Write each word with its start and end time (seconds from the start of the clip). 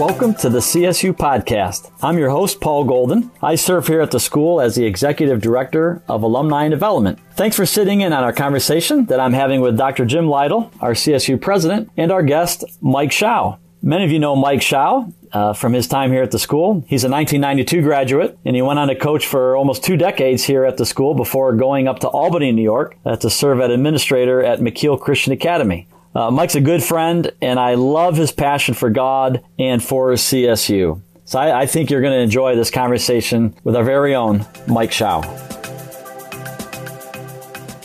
Welcome 0.00 0.32
to 0.36 0.48
the 0.48 0.60
CSU 0.60 1.12
Podcast. 1.12 1.90
I'm 2.00 2.16
your 2.16 2.30
host, 2.30 2.58
Paul 2.62 2.84
Golden. 2.84 3.30
I 3.42 3.54
serve 3.54 3.86
here 3.86 4.00
at 4.00 4.10
the 4.10 4.18
school 4.18 4.58
as 4.58 4.74
the 4.74 4.86
Executive 4.86 5.42
Director 5.42 6.02
of 6.08 6.22
Alumni 6.22 6.64
and 6.64 6.70
Development. 6.70 7.18
Thanks 7.34 7.54
for 7.54 7.66
sitting 7.66 8.00
in 8.00 8.14
on 8.14 8.24
our 8.24 8.32
conversation 8.32 9.04
that 9.06 9.20
I'm 9.20 9.34
having 9.34 9.60
with 9.60 9.76
Dr. 9.76 10.06
Jim 10.06 10.26
Lytle, 10.26 10.72
our 10.80 10.94
CSU 10.94 11.38
President, 11.38 11.90
and 11.98 12.10
our 12.10 12.22
guest, 12.22 12.64
Mike 12.80 13.12
Shaw. 13.12 13.58
Many 13.82 14.06
of 14.06 14.10
you 14.10 14.18
know 14.18 14.34
Mike 14.34 14.62
Shaw 14.62 15.06
uh, 15.34 15.52
from 15.52 15.74
his 15.74 15.86
time 15.86 16.10
here 16.10 16.22
at 16.22 16.30
the 16.30 16.38
school. 16.38 16.82
He's 16.86 17.04
a 17.04 17.10
1992 17.10 17.82
graduate, 17.82 18.38
and 18.46 18.56
he 18.56 18.62
went 18.62 18.78
on 18.78 18.88
to 18.88 18.94
coach 18.94 19.26
for 19.26 19.54
almost 19.54 19.84
two 19.84 19.98
decades 19.98 20.42
here 20.42 20.64
at 20.64 20.78
the 20.78 20.86
school 20.86 21.14
before 21.14 21.52
going 21.52 21.88
up 21.88 21.98
to 21.98 22.08
Albany, 22.08 22.52
New 22.52 22.62
York, 22.62 22.96
uh, 23.04 23.16
to 23.16 23.28
serve 23.28 23.60
as 23.60 23.70
administrator 23.70 24.42
at 24.42 24.60
Mekeel 24.60 24.98
Christian 24.98 25.34
Academy. 25.34 25.88
Uh, 26.12 26.28
Mike's 26.28 26.56
a 26.56 26.60
good 26.60 26.82
friend, 26.82 27.30
and 27.40 27.60
I 27.60 27.74
love 27.74 28.16
his 28.16 28.32
passion 28.32 28.74
for 28.74 28.90
God 28.90 29.44
and 29.60 29.82
for 29.82 30.10
CSU. 30.12 31.00
So 31.24 31.38
I, 31.38 31.60
I 31.60 31.66
think 31.66 31.88
you're 31.88 32.00
going 32.00 32.14
to 32.14 32.20
enjoy 32.20 32.56
this 32.56 32.70
conversation 32.70 33.54
with 33.62 33.76
our 33.76 33.84
very 33.84 34.16
own 34.16 34.44
Mike 34.66 34.90
Shaw. 34.90 35.20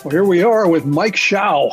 Well, 0.03 0.11
here 0.11 0.23
we 0.23 0.41
are 0.41 0.67
with 0.67 0.85
Mike 0.85 1.15
Shaw. 1.15 1.69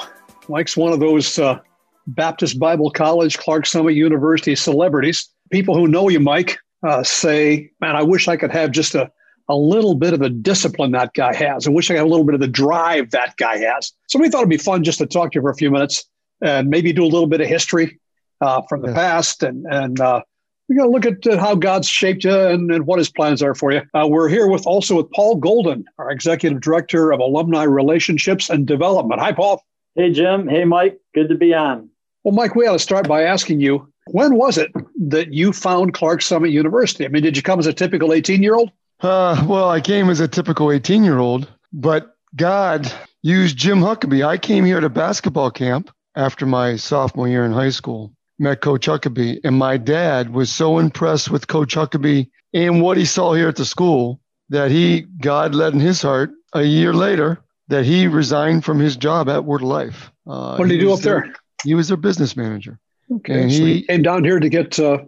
Mike's 0.48 0.76
one 0.76 0.92
of 0.92 1.00
those 1.00 1.38
uh, 1.38 1.58
Baptist 2.06 2.58
Bible 2.58 2.90
College, 2.90 3.38
Clarks 3.38 3.70
Summit 3.70 3.94
University 3.94 4.54
celebrities. 4.54 5.30
People 5.50 5.74
who 5.74 5.88
know 5.88 6.10
you, 6.10 6.20
Mike, 6.20 6.58
uh, 6.86 7.02
say, 7.02 7.70
man, 7.80 7.96
I 7.96 8.02
wish 8.02 8.28
I 8.28 8.36
could 8.36 8.50
have 8.50 8.72
just 8.72 8.94
a, 8.94 9.10
a 9.48 9.56
little 9.56 9.94
bit 9.94 10.12
of 10.12 10.20
the 10.20 10.28
discipline 10.28 10.92
that 10.92 11.14
guy 11.14 11.34
has. 11.34 11.66
I 11.66 11.70
wish 11.70 11.90
I 11.90 11.94
had 11.94 12.02
a 12.02 12.08
little 12.08 12.26
bit 12.26 12.34
of 12.34 12.40
the 12.40 12.48
drive 12.48 13.10
that 13.12 13.38
guy 13.38 13.56
has. 13.56 13.92
So 14.08 14.18
we 14.18 14.28
thought 14.28 14.40
it'd 14.40 14.50
be 14.50 14.58
fun 14.58 14.84
just 14.84 14.98
to 14.98 15.06
talk 15.06 15.32
to 15.32 15.38
you 15.38 15.42
for 15.42 15.50
a 15.50 15.56
few 15.56 15.70
minutes 15.70 16.04
and 16.42 16.68
maybe 16.68 16.92
do 16.92 17.04
a 17.04 17.06
little 17.06 17.26
bit 17.26 17.40
of 17.40 17.46
history 17.46 17.98
uh, 18.40 18.62
from 18.68 18.82
the 18.82 18.88
yeah. 18.88 18.94
past 18.94 19.42
and, 19.42 19.64
and 19.70 20.00
uh, 20.00 20.20
we're 20.68 20.76
going 20.76 21.02
to 21.02 21.08
look 21.08 21.26
at 21.26 21.26
uh, 21.26 21.38
how 21.38 21.54
God's 21.54 21.88
shaped 21.88 22.24
you 22.24 22.34
and, 22.34 22.70
and, 22.70 22.86
what 22.86 22.98
his 22.98 23.10
plans 23.10 23.42
are 23.42 23.54
for 23.54 23.72
you. 23.72 23.82
Uh, 23.94 24.06
we're 24.08 24.28
here 24.28 24.46
with 24.46 24.66
also 24.66 24.96
with 24.96 25.10
Paul 25.10 25.36
Golden, 25.36 25.84
our 25.98 26.10
executive 26.10 26.60
director 26.60 27.12
of 27.12 27.20
alumni 27.20 27.64
relationships 27.64 28.48
and 28.48 28.66
development. 28.66 29.20
Hi, 29.20 29.32
Paul. 29.32 29.62
Hey, 29.94 30.12
Jim. 30.12 30.48
Hey, 30.48 30.64
Mike. 30.64 30.98
Good 31.14 31.28
to 31.28 31.34
be 31.34 31.52
on. 31.52 31.90
Well, 32.24 32.34
Mike, 32.34 32.54
we 32.54 32.66
ought 32.66 32.72
to 32.72 32.78
start 32.78 33.08
by 33.08 33.22
asking 33.22 33.60
you 33.60 33.92
when 34.06 34.34
was 34.34 34.58
it 34.58 34.72
that 35.08 35.32
you 35.32 35.52
found 35.52 35.94
Clarks 35.94 36.26
Summit 36.26 36.50
University? 36.50 37.04
I 37.04 37.08
mean, 37.08 37.22
did 37.22 37.36
you 37.36 37.42
come 37.42 37.58
as 37.58 37.66
a 37.66 37.72
typical 37.72 38.12
18 38.12 38.42
year 38.42 38.54
old? 38.54 38.70
Uh, 39.00 39.44
well, 39.46 39.68
I 39.68 39.80
came 39.80 40.08
as 40.08 40.20
a 40.20 40.28
typical 40.28 40.70
18 40.70 41.04
year 41.04 41.18
old, 41.18 41.50
but 41.72 42.16
God 42.36 42.90
used 43.22 43.56
Jim 43.56 43.80
Huckabee. 43.80 44.26
I 44.26 44.38
came 44.38 44.64
here 44.64 44.80
to 44.80 44.88
basketball 44.88 45.50
camp 45.50 45.90
after 46.14 46.46
my 46.46 46.76
sophomore 46.76 47.28
year 47.28 47.44
in 47.44 47.52
high 47.52 47.70
school, 47.70 48.12
met 48.38 48.60
Coach 48.60 48.86
Huckabee, 48.86 49.40
and 49.44 49.56
my 49.56 49.76
dad 49.76 50.32
was 50.32 50.50
so 50.50 50.78
impressed 50.78 51.30
with 51.30 51.46
Coach 51.46 51.74
Huckabee 51.74 52.28
and 52.52 52.82
what 52.82 52.96
he 52.96 53.04
saw 53.04 53.34
here 53.34 53.48
at 53.48 53.56
the 53.56 53.64
school 53.64 54.20
that 54.50 54.70
he, 54.70 55.06
God 55.20 55.54
led 55.54 55.72
in 55.72 55.80
his 55.80 56.02
heart 56.02 56.30
a 56.52 56.62
year 56.62 56.92
later, 56.92 57.42
that 57.68 57.84
he 57.84 58.06
resigned 58.06 58.64
from 58.64 58.78
his 58.78 58.96
job 58.96 59.28
at 59.28 59.44
Word 59.44 59.62
of 59.62 59.68
Life. 59.68 60.12
Uh, 60.26 60.56
what 60.56 60.68
did 60.68 60.74
he, 60.74 60.80
he 60.80 60.84
do 60.84 60.92
up 60.92 61.00
there? 61.00 61.32
He 61.64 61.74
was 61.74 61.88
their 61.88 61.96
business 61.96 62.36
manager. 62.36 62.78
Okay. 63.10 63.42
And 63.42 63.52
so 63.52 63.58
he, 63.58 63.74
he, 63.74 63.82
came 63.82 64.02
down 64.02 64.24
here 64.24 64.38
to 64.38 64.48
get 64.48 64.78
uh, 64.78 64.98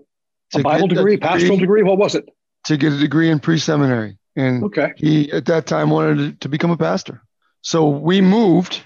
a 0.55 0.61
Bible 0.61 0.89
degree, 0.89 1.15
a 1.15 1.17
degree, 1.17 1.29
pastoral 1.29 1.59
degree. 1.59 1.83
What 1.83 1.99
was 1.99 2.15
it? 2.15 2.29
To 2.67 2.77
get 2.77 2.93
a 2.93 2.99
degree 2.99 3.29
in 3.31 3.41
pre 3.41 3.59
seminary. 3.59 4.17
And 4.37 4.65
okay. 4.65 4.93
he, 4.97 5.31
at 5.33 5.47
that 5.47 5.67
time, 5.67 5.91
wanted 5.91 6.41
to 6.41 6.49
become 6.49 6.71
a 6.71 6.77
pastor. 6.77 7.23
So 7.63 7.89
we 7.89 8.21
moved 8.21 8.83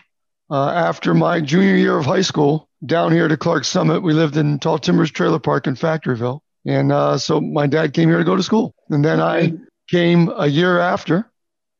uh, 0.50 0.70
after 0.70 1.14
my 1.14 1.40
junior 1.40 1.76
year 1.76 1.98
of 1.98 2.06
high 2.06 2.22
school 2.22 2.68
down 2.84 3.12
here 3.12 3.28
to 3.28 3.36
Clarks 3.36 3.68
Summit. 3.68 4.02
We 4.02 4.12
lived 4.12 4.36
in 4.36 4.58
Tall 4.58 4.78
Timbers 4.78 5.10
Trailer 5.10 5.38
Park 5.38 5.66
in 5.66 5.74
Factoryville. 5.74 6.40
And 6.64 6.92
uh, 6.92 7.18
so 7.18 7.40
my 7.40 7.66
dad 7.66 7.94
came 7.94 8.08
here 8.08 8.18
to 8.18 8.24
go 8.24 8.36
to 8.36 8.42
school. 8.42 8.74
And 8.90 9.04
then 9.04 9.20
I 9.20 9.52
came 9.88 10.30
a 10.36 10.46
year 10.46 10.78
after. 10.78 11.30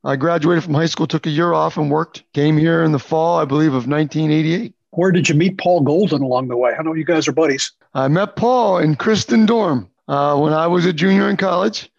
I 0.03 0.15
graduated 0.15 0.63
from 0.63 0.73
high 0.73 0.85
school, 0.85 1.07
took 1.07 1.25
a 1.25 1.29
year 1.29 1.53
off 1.53 1.77
and 1.77 1.91
worked. 1.91 2.23
Came 2.33 2.57
here 2.57 2.83
in 2.83 2.91
the 2.91 2.99
fall, 2.99 3.37
I 3.37 3.45
believe, 3.45 3.73
of 3.73 3.87
1988. 3.87 4.73
Where 4.91 5.11
did 5.11 5.29
you 5.29 5.35
meet 5.35 5.57
Paul 5.57 5.81
Golden 5.81 6.21
along 6.21 6.47
the 6.47 6.57
way? 6.57 6.73
I 6.77 6.81
know 6.81 6.93
you 6.93 7.05
guys 7.05 7.27
are 7.27 7.31
buddies. 7.31 7.71
I 7.93 8.07
met 8.07 8.35
Paul 8.35 8.79
in 8.79 8.95
Kristen 8.95 9.45
dorm 9.45 9.89
uh, 10.07 10.37
when 10.37 10.53
I 10.53 10.67
was 10.67 10.85
a 10.85 10.93
junior 10.93 11.29
in 11.29 11.37
college. 11.37 11.91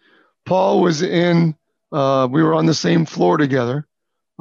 Paul 0.45 0.81
was 0.81 1.01
in, 1.01 1.55
uh, 1.91 2.27
we 2.29 2.43
were 2.43 2.53
on 2.53 2.65
the 2.65 2.73
same 2.73 3.05
floor 3.05 3.37
together. 3.37 3.87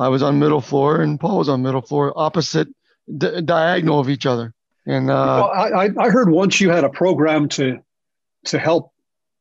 I 0.00 0.08
was 0.08 0.22
on 0.22 0.38
middle 0.38 0.62
floor 0.62 1.00
and 1.00 1.20
Paul 1.20 1.38
was 1.38 1.48
on 1.48 1.62
middle 1.62 1.82
floor, 1.82 2.12
opposite, 2.16 2.68
di- 3.16 3.42
diagonal 3.42 4.00
of 4.00 4.08
each 4.08 4.24
other. 4.24 4.54
And 4.86 5.10
uh, 5.10 5.50
well, 5.52 5.74
I, 5.78 5.90
I 5.98 6.08
heard 6.08 6.30
once 6.30 6.60
you 6.60 6.70
had 6.70 6.84
a 6.84 6.88
program 6.88 7.48
to 7.50 7.80
to 8.46 8.58
help 8.58 8.92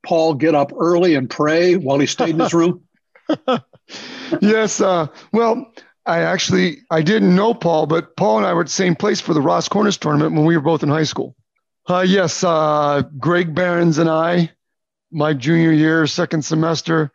Paul 0.05 0.33
get 0.33 0.53
up 0.53 0.73
early 0.77 1.15
and 1.15 1.29
pray 1.29 1.75
while 1.75 1.97
he 1.97 2.05
stayed 2.05 2.31
in 2.31 2.39
his 2.39 2.53
room. 2.53 2.83
yes. 4.41 4.81
Uh, 4.81 5.07
well, 5.31 5.71
I 6.05 6.19
actually 6.21 6.79
I 6.91 7.01
didn't 7.01 7.33
know 7.33 7.53
Paul, 7.53 7.85
but 7.85 8.17
Paul 8.17 8.39
and 8.39 8.45
I 8.45 8.53
were 8.53 8.61
at 8.61 8.67
the 8.67 8.73
same 8.73 8.95
place 8.95 9.21
for 9.21 9.33
the 9.33 9.41
Ross 9.41 9.69
Cornish 9.69 9.97
tournament 9.97 10.35
when 10.35 10.43
we 10.43 10.57
were 10.57 10.63
both 10.63 10.83
in 10.83 10.89
high 10.89 11.03
school. 11.03 11.35
Uh, 11.87 12.05
yes, 12.05 12.43
uh, 12.43 13.03
Greg 13.17 13.55
Barons 13.55 13.97
and 13.97 14.09
I, 14.09 14.51
my 15.09 15.33
junior 15.33 15.71
year, 15.71 16.05
second 16.05 16.43
semester, 16.43 17.11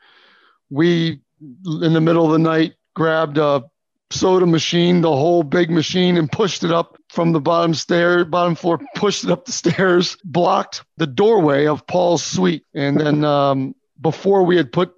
we 0.71 1.21
in 1.41 1.93
the 1.93 2.01
middle 2.01 2.25
of 2.25 2.33
the 2.33 2.39
night 2.39 2.75
grabbed 2.95 3.39
a 3.39 3.65
soda 4.11 4.47
machine, 4.47 5.01
the 5.01 5.11
whole 5.11 5.43
big 5.43 5.71
machine, 5.71 6.17
and 6.17 6.31
pushed 6.31 6.65
it 6.65 6.71
up 6.71 6.97
from 7.09 7.33
the 7.33 7.41
bottom 7.41 7.75
stair, 7.75 8.25
bottom 8.25 8.55
floor, 8.55 8.81
pushed 8.95 9.25
it 9.25 9.31
up 9.31 9.45
the 9.45 9.53
stairs, 9.53 10.17
blocked 10.25 10.85
the 10.97 11.07
doorway 11.07 11.67
of 11.67 11.87
Paul's 11.87 12.25
suite, 12.25 12.65
and 12.75 12.99
then 12.99 13.25
um, 13.25 13.75
before 14.01 14.45
we 14.45 14.57
had 14.57 14.73
put 14.73 14.95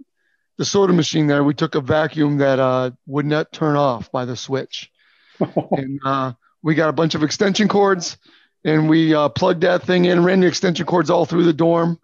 the 0.59 0.65
soda 0.65 0.93
machine 0.93 1.27
there, 1.27 1.45
we 1.45 1.55
took 1.55 1.75
a 1.75 1.81
vacuum 1.81 2.39
that 2.39 2.59
uh, 2.59 2.91
would 3.07 3.27
not 3.27 3.53
turn 3.53 3.77
off 3.77 4.11
by 4.11 4.25
the 4.25 4.37
switch. 4.37 4.91
and 5.73 6.01
uh, 6.05 6.33
we 6.63 6.75
got 6.75 6.89
a 6.89 6.95
bunch 6.95 7.15
of 7.15 7.23
extension 7.23 7.69
cords 7.69 8.17
and 8.65 8.89
we 8.89 9.15
uh, 9.15 9.29
plugged 9.29 9.63
that 9.63 9.83
thing 9.83 10.07
in, 10.07 10.25
ran 10.25 10.41
the 10.41 10.47
extension 10.47 10.87
cords 10.87 11.11
all 11.11 11.25
through 11.25 11.45
the 11.45 11.53
dorm 11.53 12.01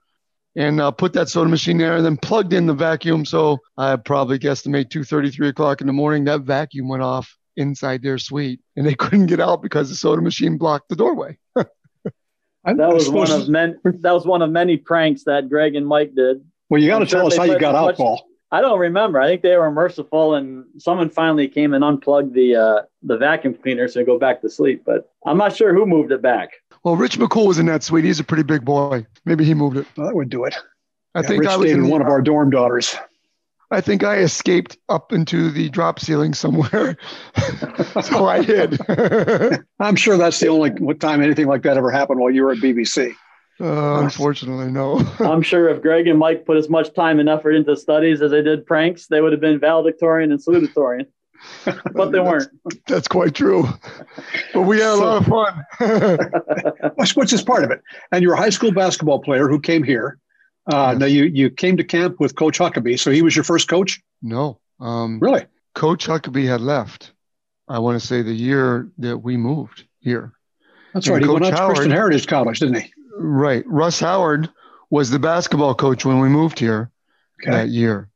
and 0.56 0.80
uh, 0.80 0.90
put 0.90 1.12
that 1.14 1.28
soda 1.28 1.48
machine 1.48 1.78
there 1.78 1.96
and 1.96 2.04
then 2.04 2.16
plugged 2.16 2.52
in 2.52 2.66
the 2.66 2.74
vacuum. 2.74 3.24
So 3.24 3.58
I 3.76 3.96
probably 3.96 4.38
guesstimate 4.38 4.88
2.30, 4.88 5.34
3 5.34 5.48
o'clock 5.48 5.80
in 5.80 5.86
the 5.86 5.92
morning, 5.92 6.24
that 6.24 6.42
vacuum 6.42 6.88
went 6.88 7.02
off 7.02 7.36
inside 7.56 8.02
their 8.02 8.18
suite 8.18 8.60
and 8.76 8.86
they 8.86 8.94
couldn't 8.98 9.26
get 9.26 9.40
out 9.40 9.62
because 9.62 9.88
the 9.88 9.96
soda 9.96 10.22
machine 10.22 10.58
blocked 10.58 10.88
the 10.88 10.96
doorway. 10.96 11.38
that 11.54 11.68
was 12.64 13.08
one 13.08 13.30
of 13.30 13.48
many, 13.48 13.74
that 13.84 14.12
was 14.12 14.26
one 14.26 14.42
of 14.42 14.50
many 14.50 14.76
pranks 14.76 15.24
that 15.24 15.48
Greg 15.48 15.74
and 15.74 15.86
Mike 15.86 16.14
did. 16.14 16.44
Well, 16.68 16.80
you 16.80 16.88
got 16.88 17.00
to 17.00 17.06
tell 17.06 17.26
us 17.26 17.36
how 17.36 17.44
you 17.44 17.58
got 17.58 17.74
out, 17.74 17.86
much, 17.86 17.96
Paul. 17.96 18.26
I 18.50 18.60
don't 18.60 18.78
remember. 18.78 19.18
I 19.18 19.28
think 19.28 19.42
they 19.42 19.56
were 19.56 19.70
merciful, 19.70 20.34
and 20.34 20.66
someone 20.78 21.08
finally 21.08 21.48
came 21.48 21.72
and 21.72 21.82
unplugged 21.82 22.34
the 22.34 22.56
uh, 22.56 22.82
the 23.02 23.16
vacuum 23.16 23.54
cleaner 23.54 23.88
so 23.88 24.04
go 24.04 24.18
back 24.18 24.42
to 24.42 24.50
sleep. 24.50 24.82
But 24.84 25.10
I'm 25.26 25.38
not 25.38 25.56
sure 25.56 25.74
who 25.74 25.86
moved 25.86 26.12
it 26.12 26.20
back. 26.20 26.50
Well, 26.84 26.96
Rich 26.96 27.18
McCool 27.18 27.46
was 27.46 27.58
in 27.58 27.66
that 27.66 27.82
suite. 27.82 28.04
He's 28.04 28.20
a 28.20 28.24
pretty 28.24 28.42
big 28.42 28.64
boy. 28.64 29.06
Maybe 29.24 29.44
he 29.44 29.54
moved 29.54 29.76
it. 29.76 29.86
Well, 29.96 30.08
that 30.08 30.14
would 30.14 30.30
do 30.30 30.44
it. 30.44 30.56
I 31.14 31.20
yeah, 31.20 31.28
think 31.28 31.40
Rich 31.40 31.50
I 31.50 31.56
was 31.56 31.70
in 31.70 31.88
one 31.88 32.00
of 32.00 32.08
our 32.08 32.20
dorm 32.22 32.50
daughters. 32.50 32.96
I 33.70 33.80
think 33.80 34.04
I 34.04 34.18
escaped 34.18 34.76
up 34.90 35.14
into 35.14 35.50
the 35.50 35.70
drop 35.70 35.98
ceiling 35.98 36.34
somewhere, 36.34 36.98
so 38.02 38.26
I 38.26 38.42
hid. 38.42 38.78
I'm 39.80 39.96
sure 39.96 40.18
that's 40.18 40.38
the 40.40 40.48
only 40.48 40.94
time 40.96 41.22
anything 41.22 41.46
like 41.46 41.62
that 41.62 41.78
ever 41.78 41.90
happened 41.90 42.20
while 42.20 42.30
you 42.30 42.42
were 42.42 42.52
at 42.52 42.58
BBC. 42.58 43.14
Uh, 43.58 44.02
unfortunately, 44.02 44.70
no. 44.70 44.98
I'm 45.20 45.40
sure 45.40 45.70
if 45.70 45.80
Greg 45.80 46.06
and 46.06 46.18
Mike 46.18 46.44
put 46.44 46.58
as 46.58 46.68
much 46.68 46.92
time 46.92 47.18
and 47.18 47.30
effort 47.30 47.52
into 47.52 47.74
studies 47.76 48.20
as 48.20 48.32
they 48.32 48.42
did 48.42 48.66
pranks, 48.66 49.06
they 49.06 49.22
would 49.22 49.32
have 49.32 49.40
been 49.40 49.58
valedictorian 49.58 50.32
and 50.32 50.40
salutatorian. 50.40 51.06
but 51.94 52.12
they 52.12 52.20
weren't. 52.20 52.48
That's 52.86 53.08
quite 53.08 53.34
true. 53.34 53.68
But 54.52 54.62
we 54.62 54.78
had 54.78 54.92
a 54.92 54.96
lot 54.96 55.16
of 55.18 55.26
fun. 55.26 56.96
which 57.14 57.32
is 57.32 57.42
part 57.42 57.64
of 57.64 57.70
it. 57.70 57.82
And 58.10 58.22
you're 58.22 58.34
a 58.34 58.38
high 58.38 58.50
school 58.50 58.72
basketball 58.72 59.20
player 59.20 59.48
who 59.48 59.60
came 59.60 59.82
here. 59.82 60.18
Uh, 60.72 60.90
yes. 60.92 61.00
Now 61.00 61.06
you 61.06 61.24
you 61.24 61.50
came 61.50 61.76
to 61.76 61.84
camp 61.84 62.20
with 62.20 62.36
Coach 62.36 62.58
Huckabee, 62.58 62.98
so 62.98 63.10
he 63.10 63.22
was 63.22 63.34
your 63.34 63.44
first 63.44 63.68
coach. 63.68 64.00
No, 64.22 64.60
um, 64.80 65.18
really. 65.20 65.46
Coach 65.74 66.06
Huckabee 66.06 66.46
had 66.46 66.60
left. 66.60 67.12
I 67.68 67.78
want 67.78 68.00
to 68.00 68.06
say 68.06 68.22
the 68.22 68.32
year 68.32 68.88
that 68.98 69.18
we 69.18 69.36
moved 69.36 69.84
here. 70.00 70.32
That's 70.92 71.06
and 71.06 71.14
right. 71.14 71.22
Coach 71.22 71.28
he 71.28 71.42
went 71.42 71.54
out 71.54 71.68
to 71.68 71.74
Christian 71.74 71.90
Heritage 71.90 72.26
College, 72.26 72.60
didn't 72.60 72.80
he? 72.80 72.92
Right. 73.16 73.64
Russ 73.66 73.98
Howard 74.00 74.50
was 74.90 75.10
the 75.10 75.18
basketball 75.18 75.74
coach 75.74 76.04
when 76.04 76.20
we 76.20 76.28
moved 76.28 76.58
here 76.58 76.90
okay. 77.42 77.50
that 77.50 77.68
year. 77.68 78.08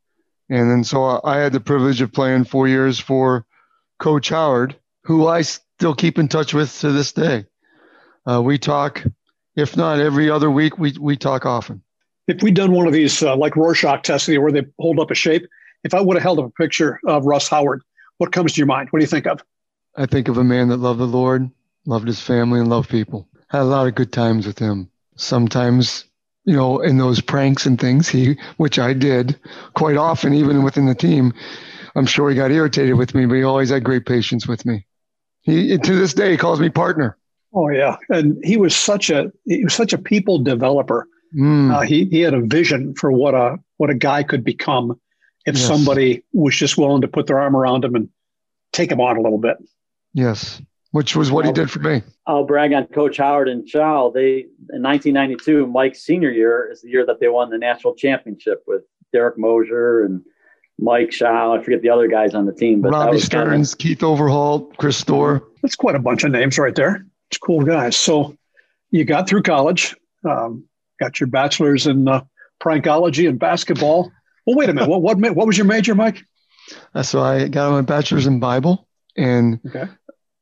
And 0.49 0.71
then 0.71 0.85
so 0.85 1.21
I 1.25 1.39
had 1.39 1.53
the 1.53 1.61
privilege 1.61 2.01
of 2.01 2.13
playing 2.13 2.45
four 2.45 2.69
years 2.69 2.99
for 2.99 3.45
Coach 3.99 4.29
Howard, 4.29 4.77
who 5.05 5.27
I 5.27 5.43
still 5.43 5.95
keep 5.95 6.19
in 6.19 6.29
touch 6.29 6.55
with 6.55 6.79
to 6.81 6.93
this 6.93 7.13
day. 7.13 7.47
Uh, 8.29 8.43
we 8.43 8.59
talk, 8.59 9.03
if 9.57 9.77
not 9.77 9.99
every 9.99 10.31
other 10.31 10.51
week, 10.51 10.79
we, 10.79 10.95
we 11.01 11.17
talk 11.17 11.47
often. 11.47 11.83
If 12.29 12.43
we'd 12.43 12.55
done 12.55 12.73
one 12.73 12.87
of 12.87 12.93
these 12.93 13.23
uh, 13.23 13.37
like 13.37 13.57
Rorschach 13.57 14.03
tests 14.03 14.29
where 14.29 14.53
they 14.53 14.65
hold 14.79 14.99
up 14.99 15.11
a 15.11 15.15
shape, 15.15 15.47
if 15.85 15.95
I 15.95 16.01
would 16.01 16.17
have 16.17 16.23
held 16.23 16.39
up 16.39 16.47
a 16.47 16.51
picture 16.51 17.01
of 17.07 17.25
Russ 17.25 17.49
Howard, 17.49 17.83
what 18.19 18.33
comes 18.33 18.53
to 18.55 18.59
your 18.59 18.67
mind? 18.67 18.89
What 18.91 18.99
do 18.99 19.05
you 19.05 19.09
think 19.09 19.27
of? 19.27 19.43
I 19.97 20.07
think 20.07 20.29
of 20.29 20.37
a 20.37 20.45
man 20.45 20.69
that 20.69 20.79
loved 20.79 21.01
the 21.01 21.07
Lord, 21.07 21.51
loved 21.87 22.07
his 22.07 22.21
family, 22.21 22.61
and 22.61 22.69
loved 22.69 22.91
people. 22.91 23.29
Had 23.49 23.63
a 23.63 23.65
lot 23.65 23.87
of 23.87 23.95
good 23.95 24.13
times 24.13 24.47
with 24.47 24.59
him. 24.59 24.91
Sometimes 25.17 26.05
you 26.47 26.57
know, 26.57 26.81
in 26.81 26.97
those 26.97 27.21
pranks 27.21 27.67
and 27.67 27.79
things, 27.79 28.09
he, 28.09 28.39
which 28.57 28.79
I 28.79 28.93
did 28.93 29.39
quite 29.75 29.97
often, 29.97 30.33
even 30.33 30.63
within 30.63 30.87
the 30.87 30.95
team. 30.95 31.35
I'm 31.95 32.07
sure 32.07 32.31
he 32.31 32.37
got 32.37 32.53
irritated 32.53 32.95
with 32.95 33.15
me, 33.15 33.27
but 33.27 33.35
he 33.35 33.43
always 33.43 33.71
had 33.71 33.85
great 33.85 34.07
patience 34.07 34.47
with 34.47 34.65
me. 34.65 34.87
He, 35.43 35.77
to 35.77 35.97
this 35.97 36.15
day, 36.15 36.31
he 36.31 36.37
calls 36.37 36.61
me 36.61 36.69
partner. 36.71 37.19
Oh 37.53 37.69
yeah, 37.69 37.97
and 38.11 38.39
he 38.45 38.57
was 38.57 38.77
such 38.77 39.11
a 39.11 39.33
he 39.45 39.65
was 39.65 39.75
such 39.75 39.93
a 39.93 39.99
people 39.99 40.39
developer. 40.39 41.09
Mm. 41.35 41.75
Uh, 41.75 41.81
he 41.81 42.05
he 42.05 42.21
had 42.21 42.35
a 42.35 42.41
vision 42.41 42.95
for 42.95 43.11
what 43.11 43.35
a 43.35 43.57
what 43.79 43.89
a 43.89 43.95
guy 43.95 44.23
could 44.23 44.45
become 44.45 45.01
if 45.47 45.57
yes. 45.57 45.67
somebody 45.67 46.23
was 46.33 46.55
just 46.55 46.77
willing 46.77 47.01
to 47.01 47.09
put 47.09 47.27
their 47.27 47.39
arm 47.39 47.57
around 47.57 47.85
him 47.85 47.95
and 47.95 48.09
take 48.73 48.91
him 48.91 49.01
on 49.01 49.17
a 49.17 49.21
little 49.21 49.39
bit. 49.39 49.57
Yes, 50.13 50.61
which 50.93 51.17
was 51.17 51.31
what 51.31 51.45
I'll, 51.45 51.53
he 51.53 51.55
did 51.55 51.71
for 51.71 51.81
me. 51.81 52.03
I'll 52.27 52.45
brag 52.45 52.73
on 52.73 52.87
Coach 52.87 53.19
Howard 53.19 53.49
and 53.49 53.69
Shaw. 53.69 54.11
They 54.11 54.47
in 54.73 54.83
1992, 54.83 55.67
Mike's 55.67 56.03
senior 56.03 56.31
year 56.31 56.71
is 56.71 56.83
the 56.83 56.89
year 56.89 57.05
that 57.07 57.21
they 57.21 57.29
won 57.29 57.51
the 57.51 57.59
national 57.59 57.95
championship 57.95 58.63
with 58.67 58.83
Derek 59.13 59.39
Mosier 59.39 60.05
and 60.05 60.23
Mike 60.79 61.13
Shaw. 61.13 61.55
I 61.55 61.63
forget 61.63 61.83
the 61.83 61.91
other 61.91 62.09
guys 62.09 62.35
on 62.35 62.47
the 62.47 62.53
team, 62.53 62.81
but 62.81 62.93
Robbie 62.93 63.19
Stearns, 63.19 63.75
kind 63.75 63.75
of, 63.75 63.79
Keith 63.79 64.03
Overholt, 64.03 64.77
Chris 64.77 64.97
Storr. 64.97 65.43
That's 65.63 65.77
quite 65.77 65.95
a 65.95 66.01
bunch 66.01 66.25
of 66.25 66.31
names 66.31 66.59
right 66.59 66.75
there. 66.75 67.07
It's 67.31 67.39
cool 67.39 67.63
guys. 67.65 67.97
So 67.97 68.37
you 68.91 69.05
got 69.05 69.29
through 69.29 69.43
college, 69.43 69.97
um, 70.25 70.65
got 71.01 71.19
your 71.21 71.27
bachelor's 71.29 71.87
in 71.87 72.09
uh, 72.09 72.25
prankology 72.61 73.29
and 73.29 73.39
basketball. 73.39 74.13
Well, 74.47 74.57
wait 74.57 74.69
a 74.69 74.75
minute. 74.75 74.89
what, 74.89 75.03
what 75.03 75.19
what 75.35 75.47
was 75.47 75.59
your 75.59 75.67
major, 75.67 75.95
Mike? 75.95 76.23
Uh, 76.95 77.03
so 77.03 77.21
I 77.21 77.49
got 77.49 77.71
my 77.71 77.81
bachelor's 77.81 78.27
in 78.27 78.41
Bible 78.41 78.87
and 79.17 79.61
okay. 79.67 79.89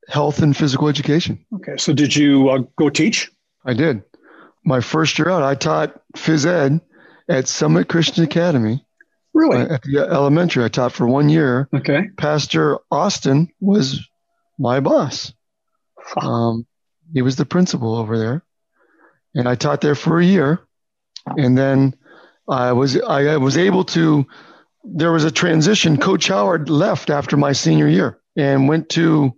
Health 0.09 0.41
and 0.41 0.56
physical 0.56 0.89
education. 0.89 1.45
Okay. 1.55 1.77
So 1.77 1.93
did 1.93 2.15
you 2.15 2.51
uh, 2.51 2.59
go 2.77 2.91
teach? 2.91 3.31
I 3.65 3.75
did. 3.75 4.03
My 4.65 4.81
first 4.81 5.19
year 5.19 5.31
out, 5.31 5.43
I 5.43 5.55
taught 5.55 6.01
phys 6.17 6.47
ed 6.47 6.81
at 7.29 7.49
Summit 7.49 7.89
Christian 7.89 8.25
Academy. 8.25 8.85
Really? 9.33 9.62
At 9.62 9.83
the 9.83 9.99
elementary, 9.99 10.65
I 10.65 10.69
taught 10.69 10.93
for 10.93 11.06
one 11.06 11.29
year. 11.29 11.69
Okay. 11.75 12.09
Pastor 12.17 12.79
Austin 12.91 13.49
was 13.61 14.06
my 14.59 14.81
boss. 14.81 15.33
Um, 16.17 16.67
he 17.12 17.23
was 17.23 17.37
the 17.37 17.45
principal 17.45 17.97
over 17.97 18.19
there, 18.19 18.45
and 19.35 19.49
I 19.49 19.56
taught 19.56 19.81
there 19.81 19.95
for 19.95 20.21
a 20.21 20.25
year, 20.25 20.61
and 21.27 21.59
then 21.59 21.97
I 22.49 22.73
was 22.73 23.01
I 23.01 23.37
was 23.39 23.56
able 23.56 23.85
to. 23.87 24.27
There 24.85 25.12
was 25.12 25.25
a 25.25 25.31
transition. 25.31 25.97
Coach 25.97 26.29
Howard 26.29 26.69
left 26.69 27.11
after 27.11 27.37
my 27.37 27.53
senior 27.53 27.89
year 27.89 28.21
and 28.37 28.69
went 28.69 28.91
to 28.91 29.35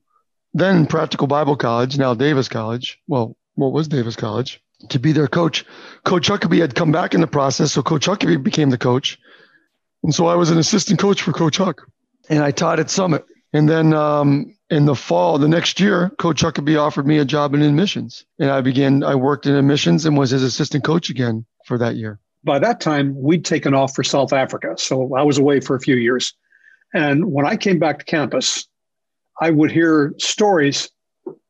then 0.56 0.86
Practical 0.86 1.26
Bible 1.26 1.56
College, 1.56 1.98
now 1.98 2.14
Davis 2.14 2.48
College. 2.48 2.98
Well, 3.06 3.36
what 3.56 3.72
was 3.72 3.88
Davis 3.88 4.16
College? 4.16 4.62
To 4.88 4.98
be 4.98 5.12
their 5.12 5.28
coach. 5.28 5.64
Coach 6.04 6.28
Huckabee 6.28 6.60
had 6.60 6.74
come 6.74 6.92
back 6.92 7.14
in 7.14 7.20
the 7.20 7.26
process, 7.26 7.72
so 7.72 7.82
Coach 7.82 8.06
Huckabee 8.06 8.42
became 8.42 8.70
the 8.70 8.78
coach. 8.78 9.18
And 10.02 10.14
so 10.14 10.26
I 10.26 10.34
was 10.34 10.50
an 10.50 10.58
assistant 10.58 10.98
coach 10.98 11.20
for 11.20 11.32
Coach 11.32 11.58
Huck. 11.58 11.86
And 12.30 12.42
I 12.42 12.52
taught 12.52 12.80
at 12.80 12.90
Summit. 12.90 13.24
And 13.52 13.68
then 13.68 13.92
um, 13.92 14.54
in 14.70 14.86
the 14.86 14.94
fall, 14.94 15.38
the 15.38 15.48
next 15.48 15.78
year, 15.78 16.10
Coach 16.18 16.42
Huckabee 16.42 16.80
offered 16.80 17.06
me 17.06 17.18
a 17.18 17.24
job 17.24 17.54
in 17.54 17.62
admissions. 17.62 18.24
And 18.38 18.50
I 18.50 18.60
began, 18.62 19.04
I 19.04 19.14
worked 19.14 19.46
in 19.46 19.54
admissions 19.54 20.06
and 20.06 20.16
was 20.16 20.30
his 20.30 20.42
assistant 20.42 20.84
coach 20.84 21.10
again 21.10 21.44
for 21.64 21.76
that 21.78 21.96
year. 21.96 22.18
By 22.44 22.58
that 22.60 22.80
time, 22.80 23.14
we'd 23.20 23.44
taken 23.44 23.74
off 23.74 23.94
for 23.94 24.04
South 24.04 24.32
Africa. 24.32 24.74
So 24.78 25.14
I 25.16 25.22
was 25.22 25.38
away 25.38 25.60
for 25.60 25.76
a 25.76 25.80
few 25.80 25.96
years. 25.96 26.32
And 26.94 27.32
when 27.32 27.46
I 27.46 27.56
came 27.56 27.78
back 27.78 27.98
to 27.98 28.04
campus, 28.04 28.66
I 29.40 29.50
would 29.50 29.70
hear 29.70 30.14
stories 30.18 30.90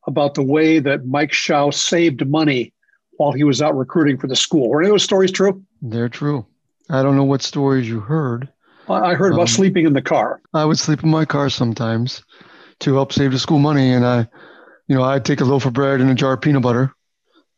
about 0.07 0.35
the 0.35 0.43
way 0.43 0.79
that 0.79 1.07
Mike 1.07 1.33
Shaw 1.33 1.71
saved 1.71 2.27
money 2.29 2.73
while 3.19 3.33
he 3.33 3.45
was 3.45 3.63
out 3.63 3.77
recruiting 3.77 4.19
for 4.19 4.27
the 4.27 4.37
school. 4.37 4.69
Were 4.69 4.81
any 4.81 4.89
of 4.89 4.95
those 4.95 5.03
stories 5.03 5.33
true? 5.33 5.63
They're 5.83 6.09
true. 6.09 6.47
I 6.91 7.03
don't 7.03 7.17
know 7.17 7.25
what 7.25 7.43
stories 7.43 7.89
you 7.89 8.01
heard. 8.01 8.49
I 8.89 9.15
heard 9.15 9.33
about 9.33 9.43
um, 9.43 9.49
sleeping 9.49 9.85
in 9.85 9.95
the 9.95 10.03
car. 10.03 10.41
I 10.55 10.65
would 10.65 10.79
sleep 10.79 11.03
in 11.03 11.11
my 11.11 11.25
car 11.25 11.51
sometimes 11.51 12.23
to 12.81 12.95
help 12.95 13.13
save 13.13 13.33
the 13.33 13.39
school 13.39 13.59
money. 13.59 13.93
And 13.93 14.07
I, 14.07 14.29
you 14.87 14.95
know, 14.95 15.03
I'd 15.03 15.25
take 15.25 15.41
a 15.41 15.45
loaf 15.45 15.67
of 15.67 15.73
bread 15.73 16.01
and 16.01 16.09
a 16.11 16.15
jar 16.15 16.35
of 16.35 16.41
peanut 16.41 16.63
butter. 16.63 16.93